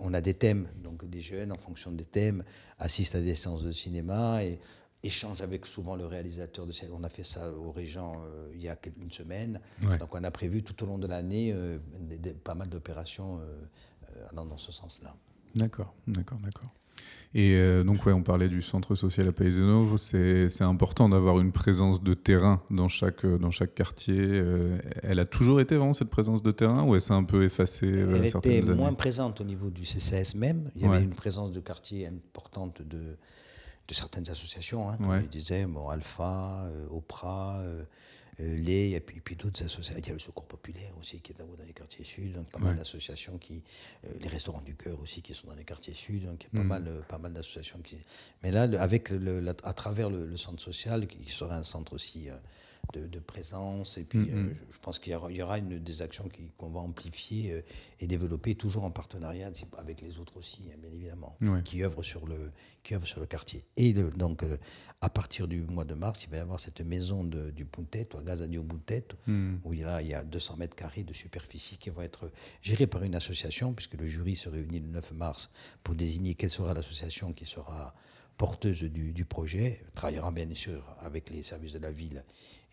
On 0.00 0.12
a 0.12 0.20
des 0.20 0.34
thèmes, 0.34 0.68
donc 0.82 1.08
des 1.08 1.22
jeunes, 1.22 1.52
en 1.52 1.56
fonction 1.56 1.90
des 1.92 2.04
thèmes, 2.04 2.44
assistent 2.78 3.14
à 3.14 3.20
des 3.22 3.34
séances 3.34 3.62
de 3.62 3.72
cinéma 3.72 4.44
et 4.44 4.60
échange 5.02 5.40
avec 5.40 5.66
souvent 5.66 5.96
le 5.96 6.06
réalisateur 6.06 6.66
de 6.66 6.72
cette. 6.72 6.90
On 6.92 7.02
a 7.04 7.08
fait 7.08 7.24
ça 7.24 7.52
au 7.52 7.72
Régent 7.72 8.22
euh, 8.24 8.50
il 8.54 8.62
y 8.62 8.68
a 8.68 8.76
une 9.00 9.10
semaine. 9.10 9.60
Donc 9.98 10.14
on 10.14 10.24
a 10.24 10.30
prévu 10.30 10.62
tout 10.62 10.82
au 10.84 10.86
long 10.86 10.98
de 10.98 11.06
l'année 11.06 11.52
euh, 11.54 11.78
pas 12.44 12.54
mal 12.54 12.68
d'opérations 12.68 13.38
euh, 13.40 14.26
allant 14.30 14.46
dans 14.46 14.58
ce 14.58 14.72
sens-là. 14.72 15.14
D'accord, 15.54 15.94
d'accord, 16.06 16.38
d'accord. 16.38 16.70
Et 17.32 17.56
donc 17.84 18.04
ouais, 18.04 18.12
on 18.12 18.24
parlait 18.24 18.48
du 18.48 18.60
centre 18.60 18.96
social 18.96 19.28
à 19.28 19.32
Paysano. 19.32 19.96
C'est 19.96 20.62
important 20.62 21.08
d'avoir 21.08 21.38
une 21.38 21.52
présence 21.52 22.02
de 22.02 22.12
terrain 22.12 22.60
dans 22.70 22.88
chaque, 22.88 23.24
dans 23.24 23.52
chaque 23.52 23.74
quartier. 23.74 24.42
elle 25.02 25.20
a 25.20 25.24
toujours 25.24 25.60
été 25.60 25.76
vraiment 25.76 25.94
cette 25.94 26.10
présence 26.10 26.42
de 26.42 26.50
terrain 26.50 26.84
ou 26.84 26.94
elle 26.96 27.00
s'est 27.00 27.14
un 27.14 27.24
peu 27.24 27.44
effacée 27.44 27.86
Elle 27.86 28.26
était 28.26 28.74
moins 28.74 28.92
présente 28.94 29.40
au 29.40 29.44
niveau 29.44 29.70
du 29.70 29.86
CCS 29.86 30.34
même. 30.34 30.70
Il 30.74 30.82
y 30.82 30.84
avait 30.84 31.02
une 31.02 31.14
présence 31.14 31.52
de 31.52 31.60
quartier 31.60 32.06
importante 32.06 32.82
de 32.82 33.16
de 33.90 33.94
certaines 33.94 34.30
associations, 34.30 34.88
hein, 34.88 34.96
comme 34.98 35.20
je 35.20 35.26
disais, 35.26 35.66
bon, 35.66 35.88
Alpha, 35.88 36.64
euh, 36.66 36.86
Opra, 36.90 37.58
euh, 37.58 37.82
euh, 38.38 38.56
Les, 38.56 38.92
et 38.92 39.00
puis, 39.00 39.20
puis 39.20 39.34
d'autres 39.34 39.64
associations. 39.64 40.00
Il 40.00 40.06
y 40.06 40.10
a 40.10 40.12
le 40.12 40.20
Secours 40.20 40.46
Populaire 40.46 40.92
aussi 41.00 41.20
qui 41.20 41.32
est 41.32 41.34
dans 41.38 41.64
les 41.66 41.72
quartiers 41.72 42.04
sud, 42.04 42.32
donc 42.32 42.48
pas 42.50 42.60
mal 42.60 42.76
d'associations 42.76 43.36
qui. 43.38 43.62
les 44.20 44.28
Restaurants 44.28 44.62
du 44.62 44.76
Cœur 44.76 44.98
aussi 45.00 45.22
qui 45.22 45.34
sont 45.34 45.48
dans 45.48 45.54
les 45.54 45.64
quartiers 45.64 45.94
sud, 45.94 46.24
donc 46.24 46.44
il 46.44 46.56
y 46.56 46.60
a 46.60 46.60
pas 46.60 46.64
mm. 46.64 46.68
mal, 46.68 47.04
pas 47.08 47.18
mal 47.18 47.32
d'associations 47.32 47.80
qui. 47.80 47.98
Mais 48.42 48.52
là, 48.52 48.62
avec 48.80 49.10
le, 49.10 49.44
à 49.64 49.72
travers 49.72 50.08
le, 50.08 50.36
centre 50.36 50.62
social, 50.62 51.06
qui 51.08 51.28
sera 51.30 51.56
un 51.56 51.64
centre 51.64 51.92
aussi 51.92 52.28
de, 52.92 53.18
présence. 53.18 53.98
Et 53.98 54.04
puis, 54.04 54.18
mm, 54.18 54.48
euh, 54.48 54.52
je 54.70 54.78
pense 54.78 54.98
qu'il 54.98 55.12
y, 55.12 55.42
aura 55.42 55.58
une 55.58 55.78
des 55.78 56.02
actions 56.02 56.28
qu'on 56.56 56.70
va 56.70 56.80
amplifier 56.80 57.52
euh, 57.52 57.62
et 58.00 58.06
développer, 58.06 58.54
toujours 58.54 58.84
en 58.84 58.90
partenariat 58.90 59.50
avec 59.78 60.00
les 60.00 60.18
autres 60.18 60.36
aussi, 60.36 60.62
hein, 60.72 60.76
bien 60.80 60.90
évidemment, 60.92 61.36
qui, 61.64 61.82
œuvrent 61.82 62.02
sur 62.02 62.26
le, 62.26 62.50
qui 62.82 62.94
œuvrent 62.94 63.06
sur 63.06 63.20
le 63.20 63.26
quartier. 63.26 63.64
Et 63.76 63.92
donc, 63.92 64.42
euh, 64.42 64.56
à 65.00 65.08
partir 65.08 65.48
du 65.48 65.62
mois 65.62 65.84
de 65.84 65.94
mars, 65.94 66.24
il 66.24 66.30
va 66.30 66.38
y 66.38 66.40
avoir 66.40 66.60
cette 66.60 66.80
maison 66.80 67.24
de, 67.24 67.50
du 67.50 67.64
Puntet, 67.64 68.08
ou 68.14 68.22
Gazadio 68.22 68.62
Puntet, 68.62 69.08
mm. 69.26 69.56
où 69.64 69.74
il 69.74 69.80
y, 69.80 69.84
a, 69.84 70.02
il 70.02 70.08
y 70.08 70.14
a 70.14 70.24
200 70.24 70.56
mètres 70.56 70.76
carrés 70.76 71.04
de 71.04 71.12
superficie 71.12 71.78
qui 71.78 71.90
vont 71.90 72.02
être 72.02 72.30
gérés 72.60 72.86
par 72.86 73.02
une 73.02 73.14
association, 73.14 73.72
puisque 73.72 73.94
le 73.94 74.06
jury 74.06 74.36
se 74.36 74.48
réunit 74.48 74.80
le 74.80 74.88
9 74.88 75.12
mars 75.12 75.50
pour 75.82 75.94
désigner 75.94 76.34
quelle 76.34 76.50
sera 76.50 76.74
l'association 76.74 77.32
qui 77.32 77.46
sera 77.46 77.94
porteuse 78.40 78.84
du, 78.84 79.12
du 79.12 79.26
projet, 79.26 79.82
travaillera 79.94 80.30
bien 80.30 80.48
sûr 80.54 80.82
avec 81.00 81.28
les 81.28 81.42
services 81.42 81.74
de 81.74 81.78
la 81.78 81.90
ville 81.90 82.24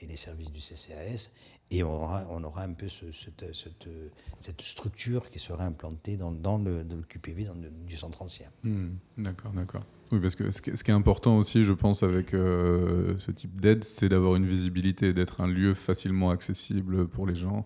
et 0.02 0.06
les 0.06 0.18
services 0.18 0.52
du 0.52 0.60
CCAS. 0.60 1.32
Et 1.70 1.84
on 1.84 1.92
aura, 1.92 2.26
on 2.30 2.44
aura 2.44 2.64
un 2.64 2.72
peu 2.72 2.88
cette, 2.88 3.46
cette, 3.54 4.62
structure 4.62 5.30
qui 5.30 5.40
sera 5.40 5.66
implantée 5.66 6.16
dans, 6.16 6.32
dans 6.32 6.58
le, 6.58 6.84
le, 6.84 7.02
QPV, 7.02 7.44
dans 7.44 7.56
le, 7.56 7.70
du 7.70 7.98
centre 7.98 8.22
ancien. 8.22 8.48
Hmm, 8.64 8.92
d'accord, 9.18 9.52
d'accord. 9.52 9.84
Oui, 10.12 10.22
parce 10.22 10.36
que 10.36 10.50
ce 10.50 10.62
qui, 10.62 10.70
est 10.70 10.92
important 10.92 11.38
aussi, 11.38 11.66
je 11.66 11.74
pense, 11.74 12.04
avec 12.04 12.34
euh, 12.34 13.16
ce 13.20 13.32
type 13.32 13.60
d'aide, 13.60 13.84
c'est 13.84 14.08
d'avoir 14.08 14.38
une 14.38 14.46
visibilité, 14.46 15.14
d'être 15.14 15.42
un 15.42 15.48
lieu 15.48 15.74
facilement 15.74 16.30
accessible 16.30 17.10
pour 17.10 17.28
les 17.28 17.36
gens 17.36 17.66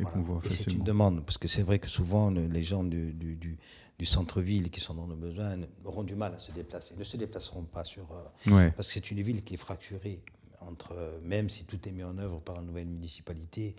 et 0.00 0.04
qu'on 0.04 0.22
voit 0.22 0.40
facilement. 0.40 0.64
c'est 0.64 0.72
une 0.72 0.84
demande, 0.84 1.24
parce 1.26 1.36
que 1.36 1.48
c'est 1.48 1.62
vrai 1.62 1.78
que 1.78 1.88
souvent, 1.88 2.30
les 2.30 2.62
gens 2.62 2.84
du, 2.84 3.12
du, 3.12 3.58
du, 3.98 4.06
centre-ville 4.06 4.70
qui 4.70 4.80
sont 4.80 4.94
dans 4.94 5.06
le 5.06 5.16
besoin 5.16 5.58
auront 5.84 6.04
du 6.04 6.14
mal 6.14 6.34
à 6.34 6.38
se 6.38 6.52
déplacer, 6.52 6.94
ne 6.96 7.04
se 7.04 7.18
déplaceront 7.18 7.64
pas 7.64 7.84
sur... 7.84 8.06
Euh, 8.12 8.70
parce 8.70 8.88
que 8.88 8.94
c'est 8.94 9.10
une 9.10 9.20
ville 9.20 9.42
qui 9.42 9.54
est 9.54 9.58
fracturée 9.58 10.22
entre, 10.66 11.20
même 11.22 11.48
si 11.50 11.64
tout 11.64 11.88
est 11.88 11.92
mis 11.92 12.04
en 12.04 12.18
œuvre 12.18 12.40
par 12.40 12.56
la 12.56 12.62
nouvelle 12.62 12.86
municipalité, 12.86 13.76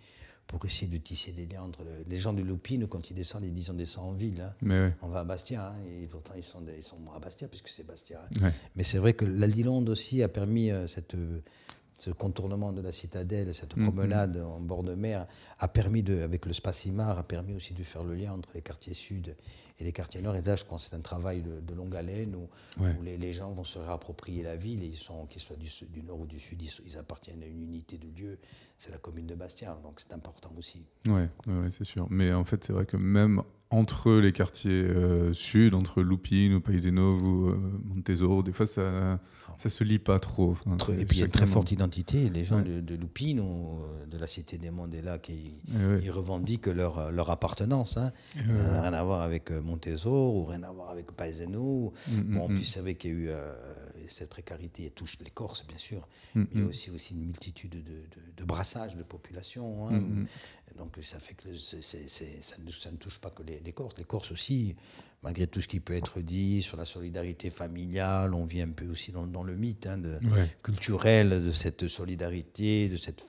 pour 0.47 0.63
essayer 0.65 0.88
de 0.88 0.97
tisser 0.97 1.34
des 1.34 1.45
liens 1.45 1.62
entre 1.62 1.84
les 2.08 2.17
gens 2.17 2.32
de 2.32 2.41
Loupine, 2.41 2.88
quand 2.88 3.10
ils 3.10 3.13
descendent, 3.13 3.43
ils 3.43 3.54
disent 3.54 3.69
on 3.69 3.73
descend 3.73 4.06
en 4.06 4.13
ville. 4.13 4.41
Hein. 4.41 4.93
On 5.02 5.10
va 5.10 5.19
à 5.19 5.23
Bastia, 5.26 5.67
hein, 5.67 5.76
et 5.86 6.08
pourtant 6.08 6.34
ils 6.38 6.43
sont, 6.43 6.63
ils 6.76 6.84
sont 6.84 7.00
à 7.13 7.19
Bastia, 7.19 7.50
puisque 7.50 7.67
c'est 7.67 7.86
Bastia. 7.86 8.21
Hein. 8.41 8.52
Mais 8.76 8.84
c'est 8.84 8.97
vrai 8.97 9.13
que 9.13 9.26
l'Aldilonde 9.26 9.89
aussi 9.89 10.23
a 10.23 10.30
permis 10.30 10.71
euh, 10.71 10.88
cette, 10.88 11.15
ce 11.98 12.12
contournement 12.12 12.72
de 12.72 12.82
la 12.82 12.92
citadelle, 12.92 13.54
cette 13.54 13.76
mm-hmm. 13.76 13.84
promenade 13.84 14.38
en 14.38 14.60
bord 14.60 14.84
de 14.84 14.94
mer, 14.94 15.28
a 15.60 15.68
permis, 15.68 16.04
de, 16.04 16.22
avec 16.22 16.46
le 16.46 16.54
Spacimar, 16.54 17.18
a 17.18 17.24
permis 17.24 17.56
aussi 17.56 17.74
de 17.74 17.84
faire 17.84 18.04
le 18.04 18.16
lien 18.16 18.34
entre 18.34 18.50
les 18.54 18.62
quartiers 18.62 18.94
sud 18.94 19.36
et 19.80 19.84
les 19.84 19.92
quartiers 19.92 20.22
nord. 20.22 20.36
Et 20.36 20.42
là, 20.42 20.56
je 20.56 20.66
pense 20.66 20.86
que 20.86 20.90
c'est 20.92 20.96
un 20.96 21.02
travail 21.02 21.42
de, 21.42 21.74
longue 21.74 21.96
haleine 21.96 22.36
où, 22.36 22.48
les, 23.04 23.34
gens 23.34 23.52
vont 23.52 23.64
se 23.64 23.80
réapproprier 23.80 24.44
la 24.44 24.56
ville, 24.56 24.84
et 24.84 24.88
ils 24.88 24.98
sont, 24.98 25.26
qu'ils 25.28 25.42
soient 25.42 25.56
du, 25.56 25.70
du, 25.90 26.04
nord 26.04 26.22
ou 26.22 26.26
du 26.26 26.40
sud, 26.40 26.62
ils, 26.62 26.98
appartiennent 26.98 27.44
à 27.44 27.48
une 27.48 27.62
unité 27.62 27.98
de 27.98 28.08
lieu. 28.20 28.38
C'est 28.78 28.92
la 28.92 28.98
commune 28.98 29.26
de 29.26 29.36
Bastia, 29.36 29.78
donc 29.84 30.00
c'est 30.00 30.14
important 30.14 30.52
aussi. 30.58 30.86
Oui, 31.08 31.22
ouais, 31.48 31.72
c'est 31.72 31.84
sûr. 31.84 32.08
Mais 32.10 32.32
en 32.32 32.44
fait, 32.44 32.64
c'est 32.64 32.74
vrai 32.74 32.86
que 32.86 32.98
même 32.98 33.42
entre 33.69 34.13
les 34.13 34.32
quartiers 34.32 34.71
euh, 34.71 35.34
sud, 35.34 35.73
entre 35.73 36.01
Lupine 36.01 36.53
ou 36.53 36.62
Paisano 36.62 37.12
ou 37.12 37.49
euh, 37.49 37.58
Montesoro, 37.86 38.41
des 38.41 38.53
fois 38.53 38.65
ça 38.67 39.19
ça 39.58 39.69
se 39.69 39.84
lit 39.84 39.97
pas 39.97 40.19
trop. 40.19 40.56
et 40.99 41.06
puis 41.06 41.17
il 41.17 41.19
y 41.19 41.23
a 41.23 41.25
une 41.25 41.32
très 41.32 41.47
forte 41.47 41.71
identité. 41.71 42.30
Les 42.30 42.43
gens 42.43 42.62
de, 42.62 42.80
de, 42.80 42.95
Lupine 42.95 43.39
ou 43.39 43.80
euh, 43.82 44.06
de 44.06 44.17
la 44.17 44.27
Cité 44.27 44.60
des 44.60 44.69
Mondes 44.69 44.95
là 45.03 45.17
qui 45.17 45.56
ils 46.03 46.12
revendiquent 46.12 46.67
leur, 46.67 47.12
leur 47.12 47.32
appartenance. 47.32 47.97
Hein. 47.97 48.12
rien 48.36 48.93
à 48.93 49.03
voir 49.03 49.21
avec 49.21 49.51
Montesoro 49.51 50.41
ou 50.41 50.45
rien 50.45 50.63
à 50.63 50.71
voir 50.71 50.91
avec 50.91 51.12
Paisano. 51.12 51.91
Mm, 52.08 52.13
mm, 52.13 52.36
bon, 52.36 52.49
mm. 52.49 52.60
qu'il 52.93 53.12
y 53.12 53.13
a 53.13 53.17
eu 53.17 53.30
cette 54.10 54.30
précarité 54.30 54.89
touche 54.89 55.17
les 55.24 55.32
Corses, 55.32 55.65
bien 55.67 55.78
sûr, 55.78 56.08
mais 56.36 56.46
il 56.54 56.62
y 56.62 56.63
a 56.63 56.67
aussi, 56.67 56.89
aussi 56.89 57.13
une 57.13 57.26
multitude 57.26 57.72
de, 57.72 57.80
de, 57.80 58.08
de 58.36 58.43
brassages 58.43 58.96
de 58.96 59.04
population. 59.04 59.89
Hein. 59.89 60.26
Donc 60.78 60.98
ça 61.02 61.20
fait 61.20 61.34
que 61.34 61.58
ça, 61.58 62.91
ne, 62.91 62.98
touche 62.98 63.20
pas 63.20 63.30
que 63.32 63.43
les, 63.43 63.74
Corses. 63.74 63.96
Les 63.98 64.04
Corses 64.04 64.32
aussi, 64.32 64.76
malgré 65.24 65.48
tout 65.48 65.62
ce 65.62 65.67
qui 65.67 65.80
peut 65.80 65.96
être 65.96 66.22
dit 66.22 66.62
sur 66.62 66.78
la 66.78 66.86
solidarité 66.86 67.50
familiale, 67.50 68.34
on 68.34 68.46
vit 68.46 68.62
un 68.62 68.70
peu 68.70 68.86
aussi 68.88 69.12
dans, 69.12 69.43
le 69.43 69.56
mythe 69.56 69.88
hein, 69.88 69.98
de, 69.98 70.20
culturel 70.62 71.30
de 71.43 71.52
cette 71.52 71.88
solidarité, 71.88 72.89
de 72.89 72.98
cette. 72.98 73.24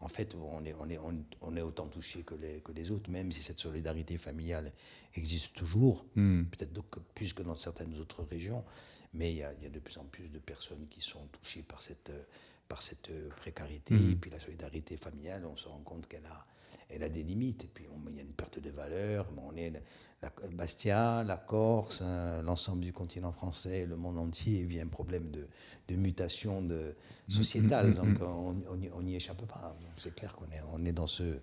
En 0.00 0.08
fait, 0.08 0.34
on 0.34 0.64
est, 0.64 0.74
on 0.80 0.88
est, 0.88 0.98
on, 1.42 1.56
est 1.56 1.60
autant 1.60 1.86
touché 1.86 2.22
que 2.22 2.34
les, 2.34 2.60
que 2.60 2.72
les 2.72 2.90
autres, 2.90 3.10
même 3.10 3.32
si 3.32 3.42
cette 3.42 3.58
solidarité 3.58 4.16
familiale 4.16 4.72
existe 5.14 5.54
toujours, 5.54 6.06
hmm. 6.16 6.44
peut-être 6.44 6.72
plus 7.14 7.32
que 7.34 7.42
dans 7.42 7.56
certaines 7.56 7.98
autres 7.98 8.22
régions, 8.22 8.64
mais 9.12 9.32
il 9.32 9.38
y, 9.38 9.42
a, 9.42 9.52
il 9.54 9.62
y, 9.62 9.66
a, 9.66 9.70
de 9.70 9.78
plus 9.78 9.98
en 9.98 10.04
plus 10.04 10.28
de 10.28 10.38
personnes 10.38 10.86
qui 10.88 11.00
sont 11.00 11.26
touchées 11.28 11.62
par 11.62 11.82
cette, 11.82 12.12
par 12.68 12.82
cette 12.82 13.10
précarité, 13.36 13.94
hmm. 13.94 14.12
et 14.12 14.14
puis 14.16 14.30
la 14.30 14.40
solidarité 14.40 14.96
familiale, 14.96 15.44
on 15.46 15.56
se 15.56 15.68
rend 15.68 15.80
compte 15.80 16.06
qu'elle 16.06 16.26
a 16.26 16.46
elle 16.92 17.02
a 17.02 17.08
des 17.08 17.22
limites. 17.22 17.64
Et 17.64 17.68
puis, 17.68 17.86
il 18.10 18.16
y 18.16 18.18
a 18.18 18.22
une 18.22 18.32
perte 18.32 18.58
de 18.58 18.70
valeur. 18.70 19.26
on 19.36 19.56
est 19.56 19.72
la, 20.22 20.30
Bastia, 20.52 21.24
la 21.24 21.36
Corse, 21.36 22.02
hein, 22.02 22.42
l'ensemble 22.42 22.82
du 22.82 22.92
continent 22.92 23.32
français, 23.32 23.86
le 23.86 23.96
monde 23.96 24.18
entier 24.18 24.62
vit 24.64 24.80
un 24.80 24.86
problème 24.86 25.30
de, 25.30 25.96
mutation 25.96 26.62
de, 26.62 26.94
sociétale. 27.28 27.88
Mm, 27.88 27.90
mm, 27.90 28.12
mm, 28.12 28.18
Donc, 28.18 28.90
on 28.94 29.02
n'y 29.02 29.16
échappe 29.16 29.44
pas. 29.46 29.76
C'est 29.96 30.14
clair 30.14 30.34
qu'on 30.34 30.46
est, 30.46 30.62
on 30.72 30.84
est 30.84 30.92
dans 30.92 31.06
ce, 31.06 31.38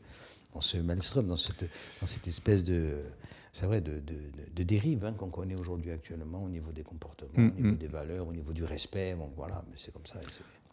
dans 0.53 0.61
ce 0.61 0.77
maelstrom, 0.77 1.27
dans 1.27 1.37
cette, 1.37 1.65
dans 2.01 2.07
cette 2.07 2.27
espèce 2.27 2.63
de 2.63 3.01
c'est 3.53 3.65
vrai, 3.65 3.81
de, 3.81 3.99
de, 3.99 4.63
dérive 4.63 5.03
hein, 5.03 5.13
qu'on 5.13 5.29
connaît 5.29 5.59
aujourd'hui 5.59 5.89
actuellement 5.89 6.43
au 6.43 6.49
niveau 6.49 6.71
des 6.71 6.83
comportements, 6.83 7.31
au 7.35 7.59
niveau 7.59 7.75
des 7.75 7.87
valeurs, 7.87 8.27
au 8.27 8.31
niveau 8.33 8.53
du 8.53 8.63
respect. 8.63 9.15
Bon, 9.15 9.31
voilà, 9.35 9.63
mais 9.67 9.77
c'est 9.77 9.91
comme 9.91 10.05
ça. 10.05 10.19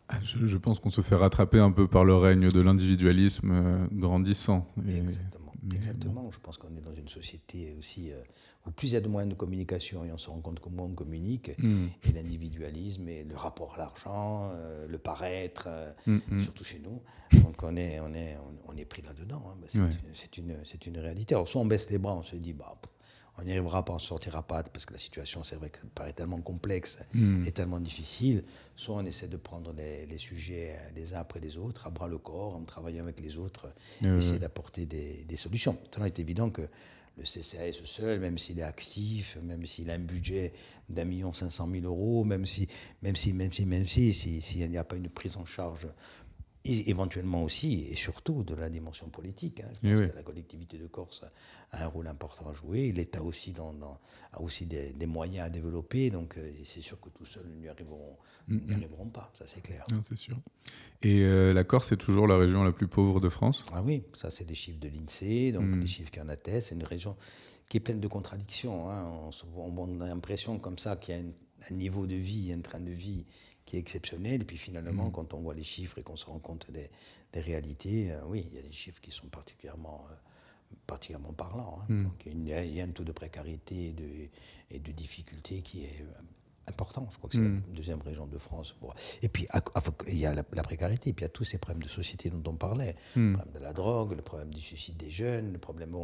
Ah, 0.08 0.18
je, 0.22 0.56
pense 0.58 0.80
qu'on 0.80 0.90
se 0.90 1.00
fait 1.00 1.14
rattraper 1.14 1.58
un 1.58 1.70
peu 1.70 1.88
par 1.88 2.04
le 2.04 2.14
règne 2.14 2.48
de 2.48 2.60
l'individualisme 2.60 3.50
euh, 3.52 3.86
grandissant. 3.90 4.66
Exactement. 4.86 5.52
Exactement. 5.72 6.30
Je 6.30 6.38
pense 6.40 6.58
qu'on 6.58 6.76
est 6.76 6.82
dans 6.84 6.94
une 6.94 7.08
société 7.08 7.74
aussi 7.78 8.12
euh, 8.12 8.20
où 8.66 8.70
plus 8.70 8.88
il 8.88 8.92
y 8.94 8.96
a 8.96 9.00
de 9.00 9.08
moyens 9.08 9.32
de 9.32 9.38
communication 9.38 10.04
et 10.04 10.12
on 10.12 10.18
se 10.18 10.28
rend 10.28 10.40
compte 10.40 10.60
que 10.60 10.68
moins 10.68 10.84
on 10.84 10.94
communique, 10.94 11.52
hmm. 11.58 11.86
et 12.02 12.12
l'individualisme 12.12 13.08
et 13.08 13.24
le 13.24 13.34
rapport 13.34 13.74
à 13.76 13.78
l'argent, 13.78 14.50
euh, 14.52 14.86
le 14.86 14.98
paraître, 14.98 15.68
hmm, 16.06 16.18
hmm. 16.30 16.40
surtout 16.40 16.64
chez 16.64 16.80
nous. 16.80 17.00
Donc 17.42 17.62
on 17.62 17.74
est, 17.76 17.98
on 18.00 18.12
est, 18.12 18.36
on, 18.68 18.76
est 18.76 18.84
pris 18.84 19.00
là-dedans. 19.00 19.42
Hein. 19.48 19.56
Bah, 19.60 19.88
c'est 20.12 20.36
une, 20.36 20.58
une, 20.86 20.98
réalité. 20.98 21.34
Alors 21.34 21.48
soit 21.48 21.62
on 21.62 21.66
baisse 21.66 21.90
les 21.90 21.98
bras, 21.98 22.14
on 22.14 22.22
se 22.22 22.36
dit, 22.36 22.52
bah, 22.52 22.78
on 23.36 23.42
n'y 23.42 23.50
arrivera 23.50 23.84
pas, 23.84 23.92
on 23.92 23.96
ne 23.96 24.00
sortira 24.00 24.42
pas, 24.42 24.62
parce 24.62 24.86
que 24.86 24.92
la 24.92 24.98
situation, 24.98 25.42
c'est 25.42 25.56
vrai 25.56 25.70
paraît 25.94 26.12
tellement 26.12 26.40
complexe 26.40 27.00
hmm. 27.14 27.44
et 27.46 27.52
tellement 27.52 27.80
difficile. 27.80 28.44
Soit 28.76 28.96
on 28.96 29.04
essaie 29.04 29.28
de 29.28 29.36
prendre 29.36 29.72
les, 29.72 30.18
sujets 30.18 30.76
euh, 30.78 30.90
les 30.94 31.14
uns 31.14 31.20
après 31.20 31.40
les 31.40 31.58
autres, 31.58 31.86
à 31.86 31.90
bras 31.90 32.08
le 32.08 32.18
corps, 32.18 32.54
en 32.54 32.64
travaillant 32.64 33.02
avec 33.02 33.20
les 33.20 33.36
autres, 33.36 33.72
essayer 34.04 34.38
d'apporter 34.38 34.86
des, 34.86 35.36
solutions. 35.36 35.76
il 35.96 36.04
est 36.04 36.18
évident 36.18 36.50
que 36.50 36.62
le 37.16 37.22
CCAS 37.22 37.80
seul, 37.84 38.18
même 38.18 38.38
s'il 38.38 38.58
est 38.58 38.62
actif, 38.62 39.38
même 39.42 39.66
s'il 39.66 39.90
a 39.90 39.94
un 39.94 40.00
budget 40.00 40.52
d'un 40.88 41.04
million 41.04 41.32
cinq 41.32 41.50
cent 41.50 41.66
mille 41.66 41.84
euros, 41.84 42.24
même 42.24 42.44
si, 42.44 42.66
même 43.02 43.14
si, 43.14 43.32
même 43.32 43.52
si, 43.52 43.66
même 43.66 43.86
si, 43.86 44.12
s'il 44.12 44.70
n'y 44.70 44.78
a 44.78 44.84
pas 44.84 44.96
une 44.96 45.08
prise 45.08 45.36
en 45.36 45.44
charge 45.44 45.88
et 46.64 46.88
éventuellement 46.88 47.44
aussi 47.44 47.86
et 47.90 47.96
surtout 47.96 48.42
de 48.42 48.54
la 48.54 48.70
dimension 48.70 49.08
politique. 49.08 49.60
Hein. 49.60 49.72
Je 49.82 49.94
pense 49.96 50.10
que 50.10 50.16
la 50.16 50.22
collectivité 50.22 50.78
de 50.78 50.86
Corse 50.86 51.24
a 51.72 51.84
un 51.84 51.86
rôle 51.86 52.06
important 52.06 52.48
à 52.48 52.54
jouer. 52.54 52.90
L'État 52.92 53.22
aussi 53.22 53.52
dans, 53.52 53.74
a 54.32 54.40
aussi 54.40 54.64
des, 54.64 55.06
moyens 55.06 55.46
à 55.46 55.50
développer. 55.50 56.08
Donc 56.10 56.38
euh, 56.38 56.50
c'est 56.64 56.80
sûr 56.80 56.98
que 57.00 57.10
tout 57.10 57.26
seul, 57.26 57.44
nous 57.46 57.60
n'y 57.60 57.68
arriveront, 57.68 58.16
mm, 58.48 58.56
mm. 58.56 59.10
pas, 59.12 59.30
ça 59.38 59.44
c'est 59.46 59.60
clair. 59.60 59.84
c'est 60.02 60.16
sûr. 60.16 60.38
Et 61.02 61.20
euh, 61.20 61.52
la 61.52 61.64
Corse 61.64 61.92
est 61.92 61.98
toujours 61.98 62.26
la 62.26 62.38
région 62.38 62.64
la 62.64 62.72
plus 62.72 62.88
pauvre 62.88 63.20
de 63.20 63.28
France? 63.28 63.62
Ah 63.72 63.82
oui, 63.82 64.02
ça 64.14 64.30
c'est 64.30 64.44
des 64.44 64.54
chiffres 64.54 64.80
de 64.80 64.88
l'INSEE, 64.88 65.52
donc 65.52 65.64
mm. 65.64 65.80
les 65.80 65.86
chiffres 65.86 66.10
qui 66.10 66.20
en 66.20 66.30
attestent. 66.30 66.68
C'est 66.68 66.74
une 66.74 66.84
région 66.84 67.16
qui 67.68 67.76
est 67.76 67.80
pleine 67.80 68.00
de 68.00 68.08
contradictions. 68.08 68.90
Hein. 68.90 69.30
On, 69.54 69.78
on, 69.78 70.00
a 70.00 70.06
l'impression 70.06 70.58
comme 70.58 70.78
ça 70.78 70.96
qu'il 70.96 71.14
y 71.14 71.18
a 71.18 71.22
un 71.70 71.74
niveau 71.74 72.06
de 72.06 72.14
vie, 72.14 72.52
un 72.52 72.60
train 72.60 72.80
de 72.80 72.90
vie 72.90 73.26
qui 73.74 73.78
est 73.78 73.80
exceptionnel. 73.80 74.42
Et 74.42 74.44
puis 74.44 74.56
finalement, 74.56 75.08
mm. 75.08 75.12
quand 75.12 75.34
on 75.34 75.40
voit 75.40 75.54
les 75.54 75.62
chiffres 75.62 75.98
et 75.98 76.02
qu'on 76.02 76.16
se 76.16 76.26
rend 76.26 76.38
compte 76.38 76.70
des, 76.70 76.90
des 77.32 77.40
réalités, 77.40 78.12
euh, 78.12 78.20
oui, 78.26 78.46
il 78.50 78.56
y 78.56 78.58
a 78.58 78.62
des 78.62 78.72
chiffres 78.72 79.00
qui 79.00 79.10
sont 79.10 79.26
particulièrement, 79.26 80.06
euh, 80.10 80.14
particulièrement 80.86 81.32
parlants. 81.32 81.80
Hein. 81.82 81.86
Mm. 81.92 82.04
Donc 82.04 82.26
il 82.26 82.48
y, 82.48 82.80
a, 82.80 82.84
un 82.84 82.90
taux 82.90 83.04
de 83.04 83.12
précarité 83.12 83.88
et 83.88 83.92
de, 83.92 84.28
et 84.70 84.78
de 84.78 84.92
difficulté 84.92 85.62
qui 85.62 85.84
est 85.84 86.02
euh, 86.02 86.22
important. 86.68 87.08
Je 87.10 87.18
crois 87.18 87.28
que 87.28 87.36
c'est 87.36 87.42
la 87.42 87.48
mm. 87.48 87.62
deuxième 87.74 88.00
région 88.00 88.26
de 88.26 88.38
France. 88.38 88.76
Et 89.22 89.28
puis, 89.28 89.46
il 90.08 90.18
y 90.18 90.26
a 90.26 90.32
la, 90.34 90.42
précarité, 90.44 91.10
et 91.10 91.12
puis 91.12 91.24
il 91.24 91.26
y 91.26 91.30
a 91.30 91.32
tous 91.32 91.44
ces 91.44 91.58
problèmes 91.58 91.82
de 91.82 91.88
société 91.88 92.30
dont 92.30 92.50
on 92.50 92.54
parlait. 92.54 92.96
Le 93.16 93.32
problème 93.32 93.54
de 93.54 93.58
la 93.58 93.72
drogue, 93.72 94.12
le 94.12 94.22
problème 94.22 94.54
du 94.54 94.60
suicide 94.60 94.96
des 94.96 95.10
jeunes, 95.10 95.52
le 95.52 95.58
problème 95.58 95.94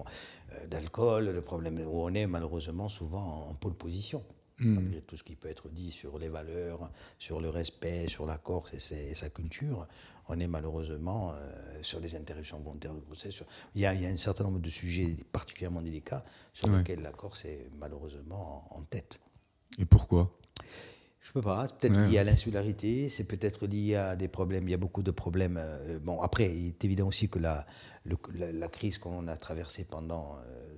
d'alcool, 0.69 1.31
le 1.31 1.43
problème 1.43 1.79
où 1.87 2.03
on 2.03 2.13
est 2.13 2.27
malheureusement 2.27 2.89
souvent 2.89 3.49
en 3.49 3.55
pôle 3.55 3.75
position. 3.75 4.23
Mm. 4.61 5.01
tout 5.07 5.17
ce 5.17 5.23
qui 5.23 5.37
peut 5.37 5.49
être 5.49 5.69
dit 5.69 5.91
sur 5.91 6.19
les 6.19 6.29
valeurs, 6.29 6.91
sur 7.19 7.41
le 7.41 7.49
respect, 7.49 8.09
sur 8.09 8.27
la 8.27 8.39
Corse 8.39 8.93
et, 8.93 9.15
sa 9.15 9.31
culture, 9.31 9.87
on 10.29 10.39
est 10.39 10.47
malheureusement 10.47 11.33
euh, 11.33 11.79
sur 11.83 11.99
les 11.99 12.15
interruptions 12.15 12.61
volontaires 12.61 12.95
de 12.95 13.01
grossesse. 13.01 13.43
Il 13.75 13.81
y, 13.81 13.87
a, 13.87 13.91
un 13.91 14.17
certain 14.17 14.45
nombre 14.45 14.61
de 14.61 14.69
sujets 14.69 15.17
particulièrement 15.33 15.83
délicats 15.83 16.25
sur 16.53 16.69
lesquels 16.69 17.01
la 17.01 17.13
Corse 17.13 17.45
est 17.47 17.71
malheureusement 17.79 18.69
en, 18.71 18.83
tête. 18.83 19.21
Et 19.79 19.85
pourquoi? 19.85 20.31
Je 21.21 21.33
peux 21.33 21.43
pas. 21.43 21.67
C'est 21.67 21.77
peut-être 21.77 22.09
lié 22.09 22.19
à 22.19 22.25
l'insularité, 22.25 23.09
c'est 23.09 23.25
peut-être 23.25 23.67
lié 23.67 23.95
à 23.95 24.17
des 24.17 24.29
problèmes. 24.29 24.65
Il 24.67 24.73
y 24.73 24.75
a 24.75 24.79
beaucoup 24.79 25.03
de 25.03 25.13
problèmes. 25.13 25.59
Euh, 25.61 25.99
bon, 26.01 26.21
après, 26.23 26.55
il 26.55 26.69
est 26.69 26.85
évident 26.85 27.07
aussi 27.07 27.29
que 27.29 27.39
la, 27.39 27.67
la, 28.05 28.69
crise 28.69 28.99
qu'on 28.99 29.29
a 29.29 29.37
traversée 29.37 29.85
pendant 29.85 30.37
euh, 30.39 30.77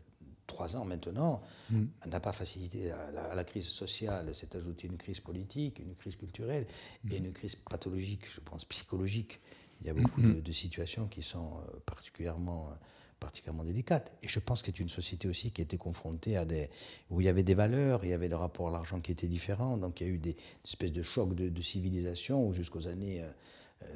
trois 0.62 0.80
ans 0.80 0.84
maintenant, 0.84 1.42
mm. 1.70 1.84
n'a 2.08 2.20
pas 2.20 2.32
facilité 2.32 2.92
la, 3.12 3.34
la, 3.34 3.44
crise 3.44 3.66
sociale. 3.66 4.34
s'est 4.34 4.54
ajoutée 4.56 4.86
une 4.86 4.96
crise 4.96 5.20
politique, 5.20 5.78
une 5.78 5.94
crise 5.94 6.16
culturelle 6.16 6.66
et 7.10 7.20
mm. 7.20 7.24
une 7.24 7.32
crise 7.32 7.56
pathologique, 7.56 8.26
je 8.32 8.40
pense, 8.40 8.64
psychologique. 8.66 9.40
Il 9.80 9.86
y 9.86 9.90
a 9.90 9.94
beaucoup 9.94 10.20
mm, 10.20 10.40
de, 10.40 10.52
situations 10.52 11.08
qui 11.08 11.22
sont 11.22 11.56
euh, 11.56 11.80
particulièrement, 11.84 12.68
euh, 12.70 12.74
particulièrement 13.18 13.64
délicates. 13.64 14.12
Et 14.22 14.28
je 14.28 14.38
pense 14.38 14.62
que 14.62 14.66
c'est 14.66 14.78
une 14.78 14.88
société 14.88 15.26
aussi 15.26 15.50
qui 15.50 15.60
a 15.62 15.64
été 15.64 15.76
confrontée 15.76 16.36
à 16.36 16.44
des. 16.44 16.70
où 17.10 17.20
il 17.20 17.24
y 17.24 17.28
avait 17.28 17.42
des 17.42 17.54
valeurs, 17.54 18.04
il 18.04 18.10
y 18.10 18.14
avait 18.14 18.28
le 18.28 18.36
rapport 18.36 18.68
à 18.68 18.70
l'argent 18.70 19.00
qui 19.00 19.10
était 19.10 19.26
différent. 19.26 19.76
Donc 19.76 20.00
il 20.00 20.06
y 20.06 20.10
a 20.10 20.12
eu 20.12 20.18
des, 20.18 20.36
espèces 20.64 20.92
de 20.92 21.02
chocs 21.02 21.34
de, 21.34 21.62
civilisation 21.62 22.46
où 22.46 22.52
jusqu'aux 22.52 22.86
années. 22.86 23.24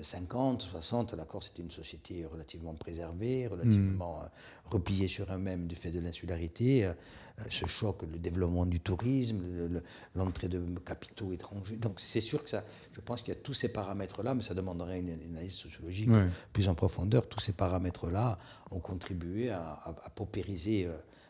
50, 0.03 0.62
60, 0.62 1.14
l'accord 1.14 1.42
c'était 1.42 1.62
une 1.62 1.70
société 1.70 2.25
relativement 2.25 2.75
préservée, 2.75 3.46
relativement 3.46 4.20
euh, 4.22 4.27
repliée 4.70 5.09
sur 5.09 5.31
elle-même 5.31 5.66
du 5.66 5.75
fait 5.77 5.90
de 5.90 6.01
l'insularité. 6.01 6.85
Euh, 6.85 6.92
ce 7.51 7.66
choc, 7.66 8.03
le 8.11 8.18
développement 8.18 8.64
du 8.64 8.81
tourisme, 8.81 9.42
l'entrée 10.14 10.49
de 10.49 10.59
capitaux 10.87 11.33
étrangers. 11.33 11.77
Donc 11.77 12.01
c'est 12.01 12.22
sûr 12.22 12.42
que 12.42 12.49
ça, 12.49 12.64
je 12.92 13.01
pense 13.01 13.20
qu'il 13.20 13.35
y 13.35 13.37
a 13.37 13.40
tous 13.40 13.53
ces 13.53 13.68
paramètres-là, 13.68 14.35
mais 14.35 14.40
ça 14.40 14.55
demanderait 14.55 15.01
une, 15.01 15.11
analyse 15.11 15.53
sociologique 15.53 16.09
plus 16.55 16.68
en 16.68 16.75
profondeur. 16.75 17.29
Tous 17.29 17.40
ces 17.40 17.53
paramètres-là 17.53 18.38
ont 18.70 18.81
contribué 18.81 19.51
à, 19.51 19.94
paupériser 20.14 20.88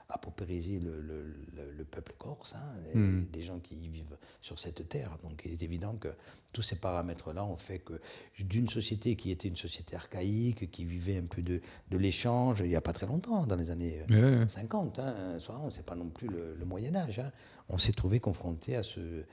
à 0.09 0.19
paupériser 0.19 0.79
le, 0.79 1.01
le, 1.01 1.85
peuple 1.85 2.15
corse, 2.19 2.55
hein, 2.55 2.99
hmm. 2.99 3.25
des 3.33 3.43
gens 3.43 3.59
qui 3.59 3.89
vivent 3.89 4.17
sur 4.41 4.59
cette 4.59 4.89
terre. 4.89 5.19
Donc 5.23 5.43
il 5.45 5.53
est 5.53 5.63
évident 5.63 5.97
que 5.97 6.09
tous 6.53 6.63
ces 6.63 6.77
paramètres-là 6.77 7.45
ont 7.45 7.57
fait 7.57 7.81
que 7.81 8.01
d'une 8.39 8.69
société 8.69 9.17
qui 9.17 9.31
était 9.31 9.49
une 9.49 9.57
société 9.57 9.97
archaïque, 9.97 10.71
qui 10.71 10.85
vivait 10.85 11.17
un 11.17 11.27
peu 11.27 11.43
de, 11.43 11.61
de 11.91 11.99
l'échange, 11.99 12.61
il 12.61 12.69
n'y 12.69 12.77
a 12.77 12.81
pas 12.81 12.93
très 12.93 13.07
longtemps, 13.07 13.47
dans 13.47 13.57
les 13.57 13.71
années 13.71 14.01
50, 14.49 14.99
hein, 15.01 15.39
c'est 15.71 15.85
pas 15.85 15.97
non 15.97 16.09
plus 16.09 16.29
le, 16.29 16.65
Moyen 16.65 16.95
Âge, 16.95 17.21
hein, 17.21 17.33
on 17.69 17.79
s'est 17.79 17.93
trouvé 17.93 18.21
confronté 18.21 18.77
à 18.77 18.83
ce, 18.83 19.25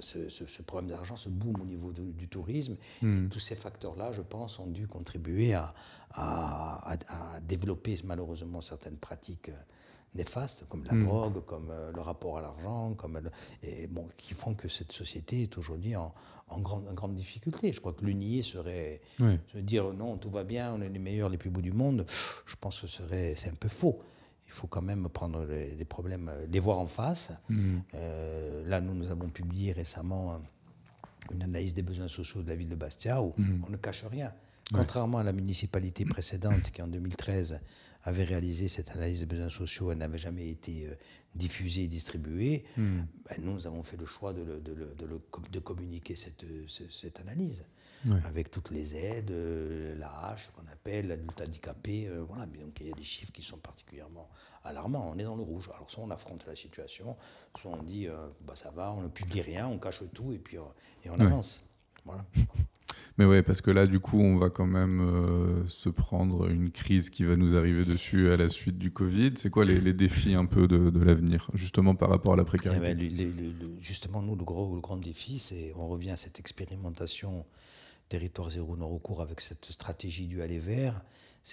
ce, 0.00 0.62
problème 0.62 0.90
d'argent, 0.90 1.16
ce 1.16 1.28
boom 1.28 1.60
au 1.60 1.64
niveau 1.64 1.92
du 1.92 2.28
tourisme. 2.28 2.76
Et 3.02 3.06
hmm. 3.06 3.28
tous 3.28 3.40
ces 3.40 3.56
facteurs-là, 3.56 4.12
je 4.12 4.22
pense, 4.22 4.58
ont 4.58 4.66
dû 4.66 4.86
contribuer 4.86 5.54
à, 5.54 5.74
à, 6.12 6.92
à 7.08 7.40
développer 7.40 7.96
malheureusement 8.04 8.60
certaines 8.60 8.96
pratiques 8.96 9.50
néfastes, 10.14 10.64
comme 10.68 10.84
la 10.84 10.92
hmm. 10.92 11.04
drogue, 11.04 11.44
comme 11.44 11.70
euh, 11.70 11.92
le 11.94 12.00
rapport 12.00 12.38
à 12.38 12.40
l'argent, 12.40 12.94
comme 12.94 13.20
et 13.62 13.86
bon, 13.86 14.08
qui 14.16 14.34
font 14.34 14.54
que 14.54 14.68
cette 14.68 14.92
société 14.92 15.42
est 15.42 15.58
aujourd'hui 15.58 15.94
en, 15.96 16.12
en, 16.48 16.60
grande, 16.60 16.92
grande, 16.94 17.14
difficulté. 17.14 17.72
Je 17.72 17.80
crois 17.80 17.92
que 17.92 18.04
le 18.04 18.12
nier 18.12 18.42
serait 18.42 19.00
se 19.18 19.58
dire 19.58 19.92
non, 19.92 20.16
tout 20.16 20.30
va 20.30 20.44
bien, 20.44 20.74
on 20.74 20.80
est 20.80 20.88
les 20.88 20.98
meilleurs, 20.98 21.28
les 21.28 21.38
plus 21.38 21.50
beaux 21.50 21.60
du 21.60 21.72
monde. 21.72 22.04
Je 22.46 22.56
pense 22.60 22.80
que 22.80 22.86
serait 22.86 23.34
c'est 23.36 23.50
un 23.50 23.54
peu 23.54 23.68
faux. 23.68 24.00
Il 24.46 24.52
faut 24.52 24.66
quand 24.66 24.82
même 24.82 25.08
prendre 25.08 25.44
les, 25.44 25.84
problèmes, 25.84 26.28
euh, 26.28 26.44
les 26.50 26.58
voir 26.58 26.80
en 26.80 26.88
face. 26.88 27.32
Hmm. 27.48 27.78
Euh, 27.94 28.68
là, 28.68 28.80
nous, 28.80 28.94
nous 28.94 29.08
avons 29.08 29.28
publié 29.28 29.70
récemment 29.70 30.40
une 31.32 31.44
analyse 31.44 31.72
des 31.72 31.82
besoins 31.82 32.08
sociaux 32.08 32.42
de 32.42 32.48
la 32.48 32.56
ville 32.56 32.68
de 32.68 32.74
Bastia 32.74 33.22
où 33.22 33.32
hmm. 33.38 33.64
on 33.66 33.70
ne 33.70 33.76
cache 33.76 34.04
rien. 34.06 34.32
Contrairement 34.72 35.18
à 35.18 35.24
la 35.24 35.32
municipalité 35.32 36.04
précédente 36.04 36.70
qui 36.70 36.82
en 36.82 36.86
2013 36.86 37.60
avait 38.04 38.24
réalisé 38.24 38.68
cette 38.68 38.90
analyse 38.92 39.20
des 39.20 39.26
besoins 39.26 39.50
sociaux, 39.50 39.92
elle 39.92 39.98
n'avait 39.98 40.18
jamais 40.18 40.48
été 40.48 40.86
euh, 40.86 40.94
diffusée 41.34 41.84
et 41.84 41.88
distribuée, 41.88 42.64
hmm. 42.76 43.00
ben, 43.28 43.36
nous, 43.40 43.66
avons 43.66 43.82
fait 43.82 43.96
le 43.96 44.06
choix 44.06 44.32
de, 44.32 44.62
de, 44.62 45.58
communiquer 45.58 46.16
cette, 46.16 46.44
cette 46.68 47.20
analyse. 47.20 47.64
Avec 48.24 48.50
toutes 48.50 48.70
les 48.70 48.96
aides, 48.96 49.30
euh, 49.30 49.94
la 49.98 50.08
hache 50.28 50.50
qu'on 50.56 50.66
appelle, 50.72 51.08
l'adulte 51.08 51.38
handicapé, 51.38 52.08
euh, 52.08 52.24
voilà. 52.26 52.46
Donc 52.46 52.78
il 52.80 52.86
y 52.86 52.90
a 52.90 52.94
des 52.94 53.02
chiffres 53.02 53.30
qui 53.30 53.42
sont 53.42 53.58
particulièrement 53.58 54.30
alarmants. 54.64 55.10
On 55.14 55.18
est 55.18 55.24
dans 55.24 55.36
le 55.36 55.42
rouge. 55.42 55.68
Alors 55.74 55.90
soit 55.90 56.02
on 56.02 56.10
affronte 56.10 56.46
la 56.46 56.56
situation, 56.56 57.14
soit 57.58 57.72
on 57.72 57.82
dit 57.82 58.08
bah 58.40 58.56
ça 58.56 58.70
va, 58.70 58.90
on 58.90 59.02
ne 59.02 59.08
publie 59.08 59.42
rien, 59.42 59.68
on 59.68 59.78
cache 59.78 60.02
tout 60.14 60.32
et 60.32 60.38
puis 60.38 60.56
et 61.04 61.10
on 61.10 61.20
avance. 61.20 61.62
Voilà. 62.06 62.24
Mais 63.18 63.24
ouais, 63.24 63.42
parce 63.42 63.60
que 63.60 63.70
là, 63.70 63.86
du 63.86 64.00
coup, 64.00 64.20
on 64.20 64.36
va 64.36 64.50
quand 64.50 64.66
même 64.66 65.00
euh, 65.00 65.66
se 65.66 65.88
prendre 65.88 66.48
une 66.48 66.70
crise 66.70 67.10
qui 67.10 67.24
va 67.24 67.36
nous 67.36 67.56
arriver 67.56 67.84
dessus 67.84 68.30
à 68.30 68.36
la 68.36 68.48
suite 68.48 68.78
du 68.78 68.92
Covid. 68.92 69.32
C'est 69.36 69.50
quoi 69.50 69.64
les, 69.64 69.92
défis 69.92 70.34
un 70.34 70.46
peu 70.46 70.66
de, 70.66 70.98
l'avenir, 70.98 71.50
justement 71.54 71.94
par 71.94 72.08
rapport 72.08 72.34
à 72.34 72.36
la 72.36 72.44
précarité 72.44 72.92
eh 72.92 72.94
ben, 72.94 73.76
Justement, 73.80 74.22
nous, 74.22 74.36
le, 74.36 74.44
gros, 74.44 74.74
le 74.74 74.80
grand 74.80 74.96
défi, 74.96 75.38
c'est 75.38 75.72
on 75.76 75.88
revient 75.88 76.12
à 76.12 76.16
cette 76.16 76.38
expérimentation 76.38 77.44
territoire 78.08 78.50
zéro 78.50 78.76
non 78.76 78.88
recours 78.88 79.22
avec 79.22 79.40
cette 79.40 79.66
stratégie 79.66 80.26
du 80.26 80.42
aller 80.42 80.58
vers. 80.58 81.00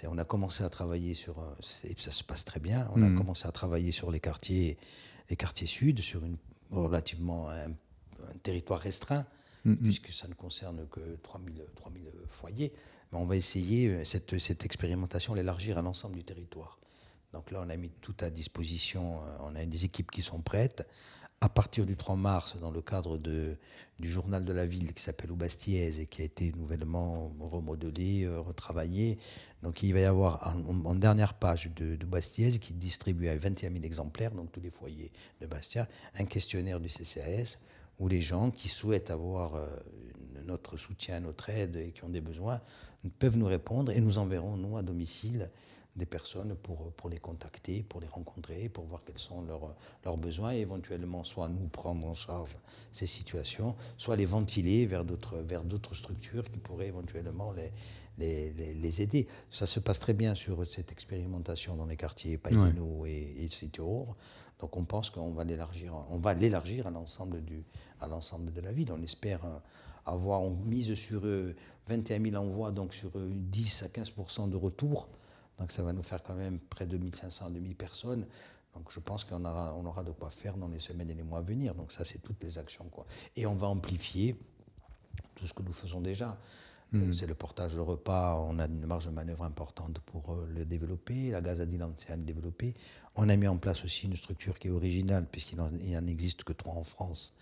On 0.06 0.18
a 0.18 0.24
commencé 0.24 0.64
à 0.64 0.68
travailler 0.68 1.14
sur, 1.14 1.38
euh, 1.38 1.54
et 1.84 1.94
ça 1.98 2.12
se 2.12 2.22
passe 2.22 2.44
très 2.44 2.60
bien, 2.60 2.90
on 2.94 3.02
a 3.02 3.08
mmh. 3.08 3.14
commencé 3.14 3.48
à 3.48 3.52
travailler 3.52 3.90
sur 3.90 4.10
les 4.10 4.20
quartiers, 4.20 4.76
les 5.30 5.36
quartiers 5.36 5.66
sud, 5.66 6.00
sur 6.00 6.24
une 6.24 6.36
relativement 6.70 7.48
un 7.48 8.38
territoire 8.42 8.80
restreint 8.80 9.26
Mm, 9.64 9.72
mm. 9.72 9.76
puisque 9.76 10.10
ça 10.10 10.28
ne 10.28 10.34
concerne 10.34 10.86
que 10.90 11.00
3000, 11.22 11.62
3000 11.76 12.02
foyers. 12.30 12.72
Mais 13.12 13.18
on 13.18 13.24
va 13.24 13.36
essayer 13.36 13.88
euh, 13.88 14.04
cette, 14.04 14.64
expérimentation, 14.64 15.34
l'élargir 15.34 15.78
à 15.78 15.82
l'ensemble 15.82 16.16
du 16.16 16.24
territoire. 16.24 16.78
Donc 17.32 17.50
là, 17.50 17.62
on 17.64 17.68
a 17.68 17.76
mis 17.76 17.90
tout 18.00 18.14
à 18.20 18.30
disposition, 18.30 19.20
euh, 19.22 19.36
on 19.40 19.56
a 19.56 19.64
des 19.64 19.84
équipes 19.84 20.10
qui 20.10 20.22
sont 20.22 20.40
prêtes. 20.40 20.86
À 21.40 21.48
partir 21.48 21.86
du 21.86 21.96
3 21.96 22.16
mars, 22.16 22.58
dans 22.58 22.72
le 22.72 22.82
cadre 22.82 23.16
du 23.16 24.08
journal 24.10 24.44
de 24.44 24.52
la 24.52 24.66
ville 24.66 24.92
qui 24.92 25.00
s'appelle 25.00 25.30
Oubastiez 25.30 26.00
et 26.00 26.06
qui 26.06 26.22
a 26.22 26.24
été 26.24 26.50
nouvellement 26.56 27.32
remodelé, 27.38 28.24
euh, 28.24 28.40
retravaillé, 28.40 29.18
donc 29.62 29.84
il 29.84 29.92
va 29.92 30.00
y 30.00 30.04
avoir 30.04 30.56
en, 30.84 30.94
dernière 30.96 31.34
page 31.34 31.70
de, 31.76 31.94
de 31.94 32.58
qui 32.58 32.74
distribue 32.74 33.28
à 33.28 33.36
21 33.36 33.70
000 33.70 33.84
exemplaires, 33.84 34.32
donc 34.32 34.50
tous 34.50 34.60
les 34.60 34.70
foyers 34.70 35.12
de 35.40 35.46
Bastia, 35.46 35.86
un 36.18 36.24
questionnaire 36.24 36.80
du 36.80 36.88
CCAS 36.88 37.58
où 37.98 38.08
les 38.08 38.22
gens 38.22 38.50
qui 38.50 38.68
souhaitent 38.68 39.10
avoir 39.10 39.54
euh, 39.54 39.66
notre 40.46 40.76
soutien, 40.76 41.20
notre 41.20 41.50
aide 41.50 41.76
et 41.76 41.90
qui 41.90 42.04
ont 42.04 42.08
des 42.08 42.20
besoins 42.20 42.60
peuvent 43.18 43.36
nous 43.36 43.46
répondre 43.46 43.92
et 43.92 44.00
nous 44.00 44.18
enverrons, 44.18 44.56
nous, 44.56 44.76
à 44.76 44.82
domicile, 44.82 45.50
des 45.96 46.06
personnes 46.06 46.54
pour, 46.54 46.92
pour 46.92 47.10
les 47.10 47.18
contacter, 47.18 47.82
pour 47.82 48.00
les 48.00 48.06
rencontrer, 48.06 48.68
pour 48.68 48.84
voir 48.84 49.02
quels 49.04 49.18
sont 49.18 49.42
leurs, 49.42 49.74
leurs 50.04 50.16
besoins 50.16 50.54
et 50.54 50.58
éventuellement 50.58 51.24
soit 51.24 51.48
nous 51.48 51.66
prendre 51.66 52.06
en 52.06 52.14
charge 52.14 52.56
ces 52.92 53.06
situations, 53.06 53.74
soit 53.96 54.16
les 54.16 54.24
ventiler 54.24 54.86
vers 54.86 55.04
d'autres, 55.04 55.38
vers 55.38 55.64
d'autres 55.64 55.94
structures 55.94 56.48
qui 56.50 56.58
pourraient 56.58 56.86
éventuellement 56.86 57.52
les, 57.52 57.72
les, 58.18 58.74
les, 58.74 59.02
aider. 59.02 59.26
Ça 59.50 59.66
se 59.66 59.80
passe 59.80 59.98
très 59.98 60.14
bien 60.14 60.34
sur 60.34 60.64
cette 60.66 60.92
expérimentation 60.92 61.74
dans 61.74 61.86
les 61.86 61.96
quartiers 61.96 62.38
Paisino 62.38 63.04
et, 63.04 63.36
et 63.40 63.48
donc 64.60 64.76
on 64.76 64.84
pense 64.84 65.10
qu'on 65.10 65.30
va 65.30 65.44
l'élargir, 65.44 65.94
on 66.10 66.18
va 66.18 66.34
l'élargir 66.34 66.88
à 66.88 66.90
l'ensemble 66.90 67.44
du, 67.44 67.64
à 68.00 68.08
l'ensemble 68.08 68.52
de 68.52 68.60
la 68.60 68.72
ville. 68.72 68.92
On 68.92 69.02
espère 69.02 69.44
euh, 69.44 69.58
avoir, 70.06 70.42
on 70.42 70.50
mise 70.50 70.94
sur 70.94 71.22
21 71.88 72.30
000 72.30 72.36
envois, 72.36 72.70
donc 72.70 72.94
sur 72.94 73.10
10 73.14 73.82
à 73.82 73.88
15% 73.88 74.48
de 74.48 74.56
retour. 74.56 75.08
Donc 75.58 75.72
ça 75.72 75.82
va 75.82 75.92
nous 75.92 76.02
faire 76.02 76.22
quand 76.22 76.34
même 76.34 76.58
près 76.58 76.86
de 76.86 76.96
1500 76.96 77.46
à 77.46 77.50
2000 77.50 77.74
personnes. 77.74 78.26
Donc 78.74 78.92
je 78.92 79.00
pense 79.00 79.24
qu'on 79.24 79.44
aura, 79.44 79.74
on 79.74 79.84
aura 79.86 80.04
de 80.04 80.12
quoi 80.12 80.30
faire 80.30 80.56
dans 80.56 80.68
les 80.68 80.78
semaines 80.78 81.10
et 81.10 81.14
les 81.14 81.22
mois 81.22 81.40
à 81.40 81.42
venir. 81.42 81.74
Donc 81.74 81.92
ça, 81.92 82.04
c'est 82.04 82.18
toutes 82.18 82.42
les 82.42 82.58
actions. 82.58 82.84
Quoi. 82.90 83.06
Et 83.36 83.46
on 83.46 83.54
va 83.54 83.66
amplifier 83.66 84.36
tout 85.34 85.46
ce 85.46 85.52
que 85.52 85.62
nous 85.62 85.72
faisons 85.72 86.00
déjà. 86.00 86.38
Hmm. 86.92 87.12
C'est 87.12 87.26
le 87.26 87.34
portage 87.34 87.74
de 87.74 87.80
repas, 87.80 88.36
on 88.36 88.58
a 88.58 88.66
une 88.66 88.86
marge 88.86 89.06
de 89.06 89.10
manœuvre 89.10 89.44
importante 89.44 89.98
pour 90.06 90.32
euh, 90.32 90.48
le 90.54 90.64
développer. 90.64 91.30
La 91.30 91.38
à 91.38 91.54
le 91.54 92.22
développer. 92.22 92.74
On 93.14 93.28
a 93.28 93.36
mis 93.36 93.46
en 93.46 93.58
place 93.58 93.84
aussi 93.84 94.06
une 94.06 94.16
structure 94.16 94.58
qui 94.58 94.68
est 94.68 94.70
originale, 94.70 95.26
puisqu'il 95.30 95.58
n'en 95.58 96.06
existe 96.06 96.44
que 96.44 96.54
trois 96.54 96.74
en 96.74 96.84
France. 96.84 97.34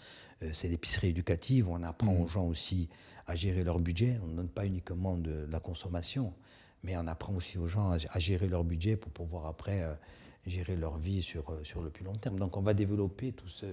Euh, 0.42 0.50
c'est 0.52 0.68
l'épicerie 0.68 1.08
éducative. 1.08 1.68
On 1.68 1.82
apprend 1.84 2.12
hmm. 2.12 2.22
aux 2.22 2.26
gens 2.26 2.46
aussi 2.46 2.88
à 3.28 3.36
gérer 3.36 3.62
leur 3.62 3.78
budget. 3.78 4.18
On 4.24 4.26
ne 4.26 4.36
donne 4.36 4.48
pas 4.48 4.66
uniquement 4.66 5.16
de, 5.16 5.46
la 5.48 5.60
consommation, 5.60 6.32
mais 6.82 6.96
on 6.96 7.06
apprend 7.06 7.34
aussi 7.34 7.56
aux 7.56 7.68
gens 7.68 7.92
à, 7.92 8.18
gérer 8.18 8.48
leur 8.48 8.64
budget 8.64 8.96
pour 8.96 9.12
pouvoir 9.12 9.46
après 9.46 9.82
euh, 9.82 9.94
gérer 10.44 10.74
leur 10.74 10.98
vie 10.98 11.22
sur, 11.22 11.56
sur 11.64 11.82
le 11.82 11.90
plus 11.90 12.04
long 12.04 12.16
terme. 12.16 12.40
Donc 12.40 12.56
on 12.56 12.62
va 12.62 12.74
développer 12.74 13.32
ce, 13.46 13.66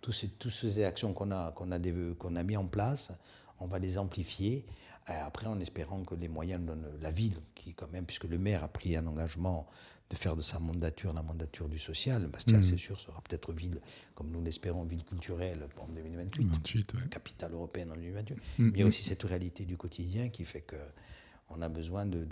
toutes 0.00 0.12
ces 0.50 0.82
actions 0.82 1.12
qu'on 1.12 1.30
a, 1.30 1.52
qu'on 1.52 1.70
a, 1.70 1.78
qu'on 2.18 2.34
a 2.34 2.42
mis 2.42 2.56
en 2.56 2.66
place. 2.66 3.12
On 3.60 3.66
va 3.66 3.78
les 3.78 3.96
amplifier. 3.96 4.66
Euh, 5.10 5.14
après, 5.26 5.46
en 5.46 5.58
espérant 5.60 6.02
que 6.04 6.14
les 6.14 6.28
moyens 6.28 6.64
donnent 6.64 6.88
la 7.00 7.10
ville, 7.10 7.38
qui 7.54 7.74
quand 7.74 7.90
même, 7.90 8.04
puisque 8.04 8.24
le 8.24 8.38
maire 8.38 8.64
a 8.64 8.68
pris 8.68 8.96
un 8.96 9.06
engagement 9.06 9.66
de 10.08 10.16
faire 10.16 10.34
de 10.34 10.42
sa 10.42 10.58
mandature 10.58 11.12
la 11.12 11.22
mandature 11.22 11.68
du 11.68 11.78
social, 11.78 12.26
Bastia, 12.26 12.58
mmh. 12.58 12.62
c'est 12.62 12.76
sûr, 12.76 12.98
sera 12.98 13.20
peut-être 13.22 13.52
ville, 13.52 13.80
comme 14.14 14.30
nous 14.30 14.42
l'espérons, 14.42 14.84
ville 14.84 15.04
culturelle 15.04 15.68
en 15.78 15.86
2028, 15.86 17.08
capitale 17.10 17.52
européenne 17.52 17.92
en 17.92 17.94
2028. 17.94 18.34
Mmh. 18.34 18.40
Mais 18.58 18.70
il 18.74 18.80
y 18.80 18.82
a 18.82 18.86
aussi 18.86 19.04
cette 19.04 19.22
réalité 19.22 19.64
du 19.64 19.76
quotidien 19.76 20.28
qui 20.28 20.44
fait 20.44 20.62
que 20.62 20.76
on 21.50 21.62
a 21.62 21.68
besoin 21.68 22.06
de, 22.06 22.26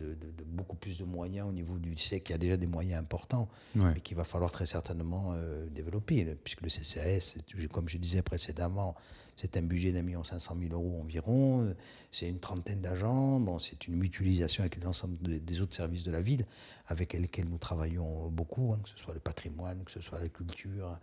beaucoup 0.47 0.77
plus 0.77 0.99
de 0.99 1.05
moyens 1.05 1.49
au 1.49 1.53
niveau 1.53 1.79
du 1.79 1.97
sait 1.97 2.21
qu'il 2.21 2.35
y 2.35 2.37
a 2.37 2.39
déjà 2.39 2.57
des 2.57 2.67
moyens 2.67 3.01
importants, 3.01 3.49
mais 3.75 4.01
qu'il 4.01 4.17
va 4.17 4.25
falloir 4.25 4.53
très 4.53 4.67
certainement 4.67 5.33
euh, 5.35 5.69
développer, 5.71 6.25
puisque 6.45 6.63
le 6.63 6.69
CCAS, 6.69 7.37
comme 7.73 7.89
je 7.89 7.99
disais 7.99 8.23
précédemment, 8.23 8.95
c'est 9.39 9.57
un 9.57 9.63
budget 9.63 9.93
d'un 9.93 10.03
million 10.03 10.25
cinq 10.25 10.41
cent 10.41 10.57
mille 10.57 10.73
euros 10.73 11.01
environ, 11.01 11.75
c'est 12.11 12.29
une 12.29 12.41
trentaine 12.41 12.81
d'agents, 12.81 13.39
bon, 13.39 13.61
c'est 13.61 13.87
une 13.87 13.95
mutualisation 13.95 14.63
avec 14.63 14.83
l'ensemble 14.83 15.17
des 15.21 15.61
autres 15.61 15.77
services 15.77 16.03
de 16.03 16.11
la 16.11 16.21
ville, 16.21 16.45
avec 16.89 17.13
lesquels 17.13 17.49
nous 17.49 17.59
travaillons 17.59 18.29
beaucoup, 18.31 18.73
hein, 18.73 18.81
que 18.83 18.89
ce 18.89 18.99
soit 18.99 19.15
le 19.15 19.21
patrimoine, 19.21 19.85
que 19.85 19.93
ce 19.93 20.01
soit 20.01 20.19
la 20.19 20.29
culture, 20.29 20.99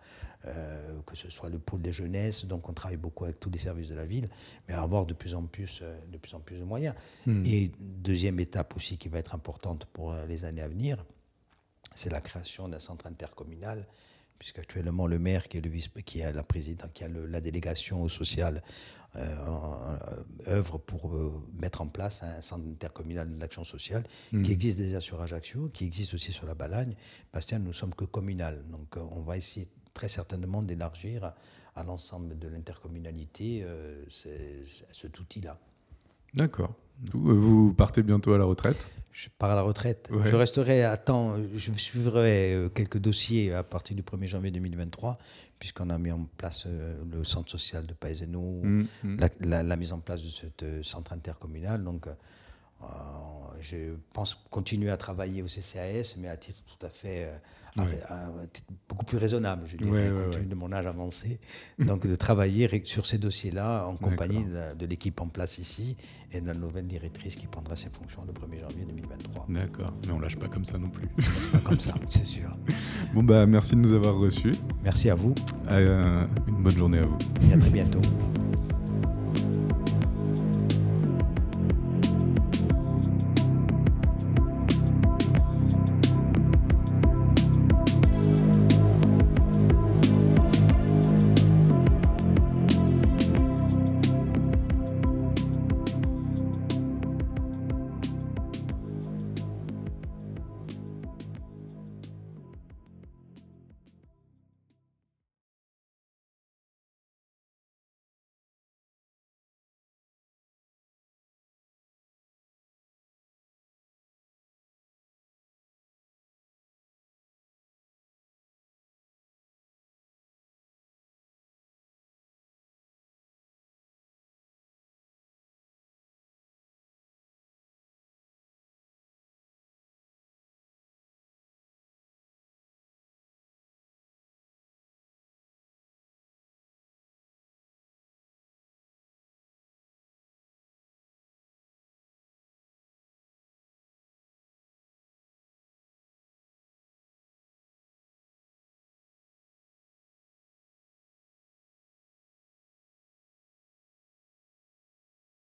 euh, 0.45 0.99
que 1.05 1.15
ce 1.15 1.29
soit 1.29 1.49
le 1.49 1.59
pôle 1.59 1.81
des 1.81 1.93
jeunesses, 1.93 2.43
donc 2.45 2.67
on 2.67 2.73
travaille 2.73 2.97
beaucoup 2.97 3.23
avec 3.23 3.39
tous 3.39 3.49
les 3.49 3.59
services 3.59 3.87
de 3.87 3.95
la 3.95 4.05
ville, 4.05 4.29
mais 4.67 4.73
avoir 4.73 5.05
de 5.05 5.13
plus 5.13 5.33
en 5.33 5.43
plus, 5.43 5.79
euh, 5.81 5.97
de, 6.11 6.17
plus 6.17 6.33
en 6.33 6.41
plus 6.41 6.57
de 6.57 6.65
moyens. 6.65 6.95
Hmm. 7.25 7.41
Et 7.45 7.71
deuxième 7.79 8.39
étape 8.41 8.75
aussi 8.75 8.97
qui 8.97 9.07
va 9.07 9.19
être 9.19 9.33
importante 9.33 9.85
pour 9.85 10.13
les 10.27 10.43
années 10.43 10.61
à 10.61 10.67
venir, 10.67 11.05
c'est 11.93 12.11
la 12.11 12.19
création 12.19 12.67
d'un 12.67 12.79
centre 12.79 13.07
intercommunal 13.07 13.87
puisqu'actuellement 14.39 15.07
le 15.07 15.19
maire 15.19 15.47
qui 15.47 15.57
est 15.57 15.61
le 15.61 15.69
vice, 15.69 15.89
qui 16.05 16.21
a 16.23 16.31
la 16.31 16.43
présidente, 16.43 16.91
qui 16.93 17.03
a 17.03 17.07
la 17.09 17.41
délégation 17.41 18.07
sociale, 18.09 18.61
euh, 19.15 19.97
œuvre 20.47 20.77
pour 20.77 21.15
euh, 21.15 21.31
mettre 21.57 21.81
en 21.81 21.87
place 21.87 22.21
un 22.21 22.41
centre 22.41 22.67
intercommunal 22.67 23.37
d'action 23.37 23.63
sociale 23.63 24.03
qui 24.29 24.37
hmm. 24.37 24.51
existe 24.51 24.77
déjà 24.77 24.99
sur 24.99 25.21
Ajaccio, 25.21 25.69
qui 25.69 25.85
existe 25.85 26.13
aussi 26.13 26.33
sur 26.33 26.45
la 26.45 26.53
Balagne. 26.53 26.95
Bastien, 27.33 27.59
nous 27.59 27.71
sommes 27.71 27.95
que 27.95 28.03
communal, 28.03 28.63
donc 28.69 28.97
on 28.97 29.21
va 29.21 29.37
essayer 29.37 29.69
très 29.93 30.09
certainement 30.09 30.61
d'élargir 30.61 31.33
à 31.75 31.83
l'ensemble 31.83 32.37
de 32.37 32.47
l'intercommunalité 32.49 33.65
cet 34.09 35.19
outil-là. 35.19 35.57
D'accord. 36.33 36.73
Vous 37.13 37.73
partez 37.73 38.03
bientôt 38.03 38.33
à 38.33 38.37
la 38.37 38.45
retraite? 38.45 38.77
Je 39.15 39.29
pars 39.29 39.51
à 39.51 39.55
la 39.55 39.61
retraite. 39.61 40.09
Je 40.25 40.35
resterai 40.35 40.83
à 40.83 40.97
temps, 40.97 41.37
je 41.55 41.71
suivrai 41.71 42.53
euh, 42.53 42.67
quelques 42.67 42.97
dossiers 42.97 43.53
à 43.53 43.63
partir 43.63 43.95
du 43.95 44.03
1er 44.03 44.27
janvier 44.27 44.51
2023, 44.51 45.17
puisqu'on 45.57 45.89
a 45.89 45.97
mis 45.97 46.11
en 46.11 46.27
place 46.35 46.65
euh, 46.67 47.01
le 47.09 47.23
centre 47.23 47.49
social 47.49 47.85
de 47.85 47.93
Paisano, 47.93 48.41
mmh, 48.61 48.87
mmh. 49.03 49.19
la, 49.45 49.77
mise 49.77 49.93
en 49.93 49.99
place 49.99 50.21
de 50.21 50.29
ce 50.29 50.47
euh, 50.63 50.83
centre 50.83 51.13
intercommunal. 51.13 51.81
Donc, 51.81 52.07
je 53.61 53.95
pense 54.11 54.35
continuer 54.51 54.91
à 54.91 54.97
travailler 54.97 55.41
au 55.41 55.47
CCAS, 55.47 56.15
mais 56.17 56.27
à 56.27 56.35
titre 56.35 56.61
tout 56.65 56.85
à 56.85 56.89
fait 56.89 57.31
beaucoup 58.87 59.05
plus 59.05 59.17
raisonnable, 59.17 59.63
je 59.67 59.77
dirais, 59.77 60.09
compte 60.09 60.33
tenu 60.33 60.45
de 60.45 60.55
mon 60.55 60.71
âge 60.71 60.85
avancé. 60.85 61.39
Donc, 61.79 62.07
de 62.07 62.15
travailler 62.15 62.81
sur 62.85 63.05
ces 63.05 63.17
dossiers-là 63.17 63.85
en 63.85 63.95
compagnie 63.95 64.45
de, 64.77 64.85
l'équipe 64.85 65.19
en 65.21 65.27
place 65.27 65.57
ici 65.57 65.97
et 66.31 66.41
de 66.41 66.47
la 66.47 66.53
nouvelle 66.53 66.87
directrice 66.87 67.35
qui 67.35 67.47
prendra 67.47 67.75
ses 67.75 67.89
fonctions 67.89 68.23
le 68.25 68.33
1er 68.33 68.61
janvier 68.61 68.85
2023. 68.85 69.47
D'accord, 69.49 69.93
mais 70.05 70.13
on 70.13 70.19
lâche 70.19 70.37
pas 70.37 70.47
comme 70.47 70.65
ça 70.65 70.77
non 70.77 70.89
plus. 70.89 71.07
Pas 71.51 71.59
comme 71.59 71.79
ça, 71.79 71.93
c'est 72.09 72.25
sûr. 72.25 72.49
Bon, 73.13 73.23
bah, 73.23 73.45
merci 73.45 73.75
de 73.75 73.81
nous 73.81 73.93
avoir 73.93 74.17
reçus. 74.17 74.53
Merci 74.83 75.09
à 75.09 75.15
vous. 75.15 75.33
Euh, 75.69 76.21
une 76.47 76.63
bonne 76.63 76.77
journée 76.77 76.99
à 76.99 77.05
vous. 77.05 77.17
Et 77.49 77.53
à 77.53 77.57
très 77.57 77.71
bientôt. 77.71 78.01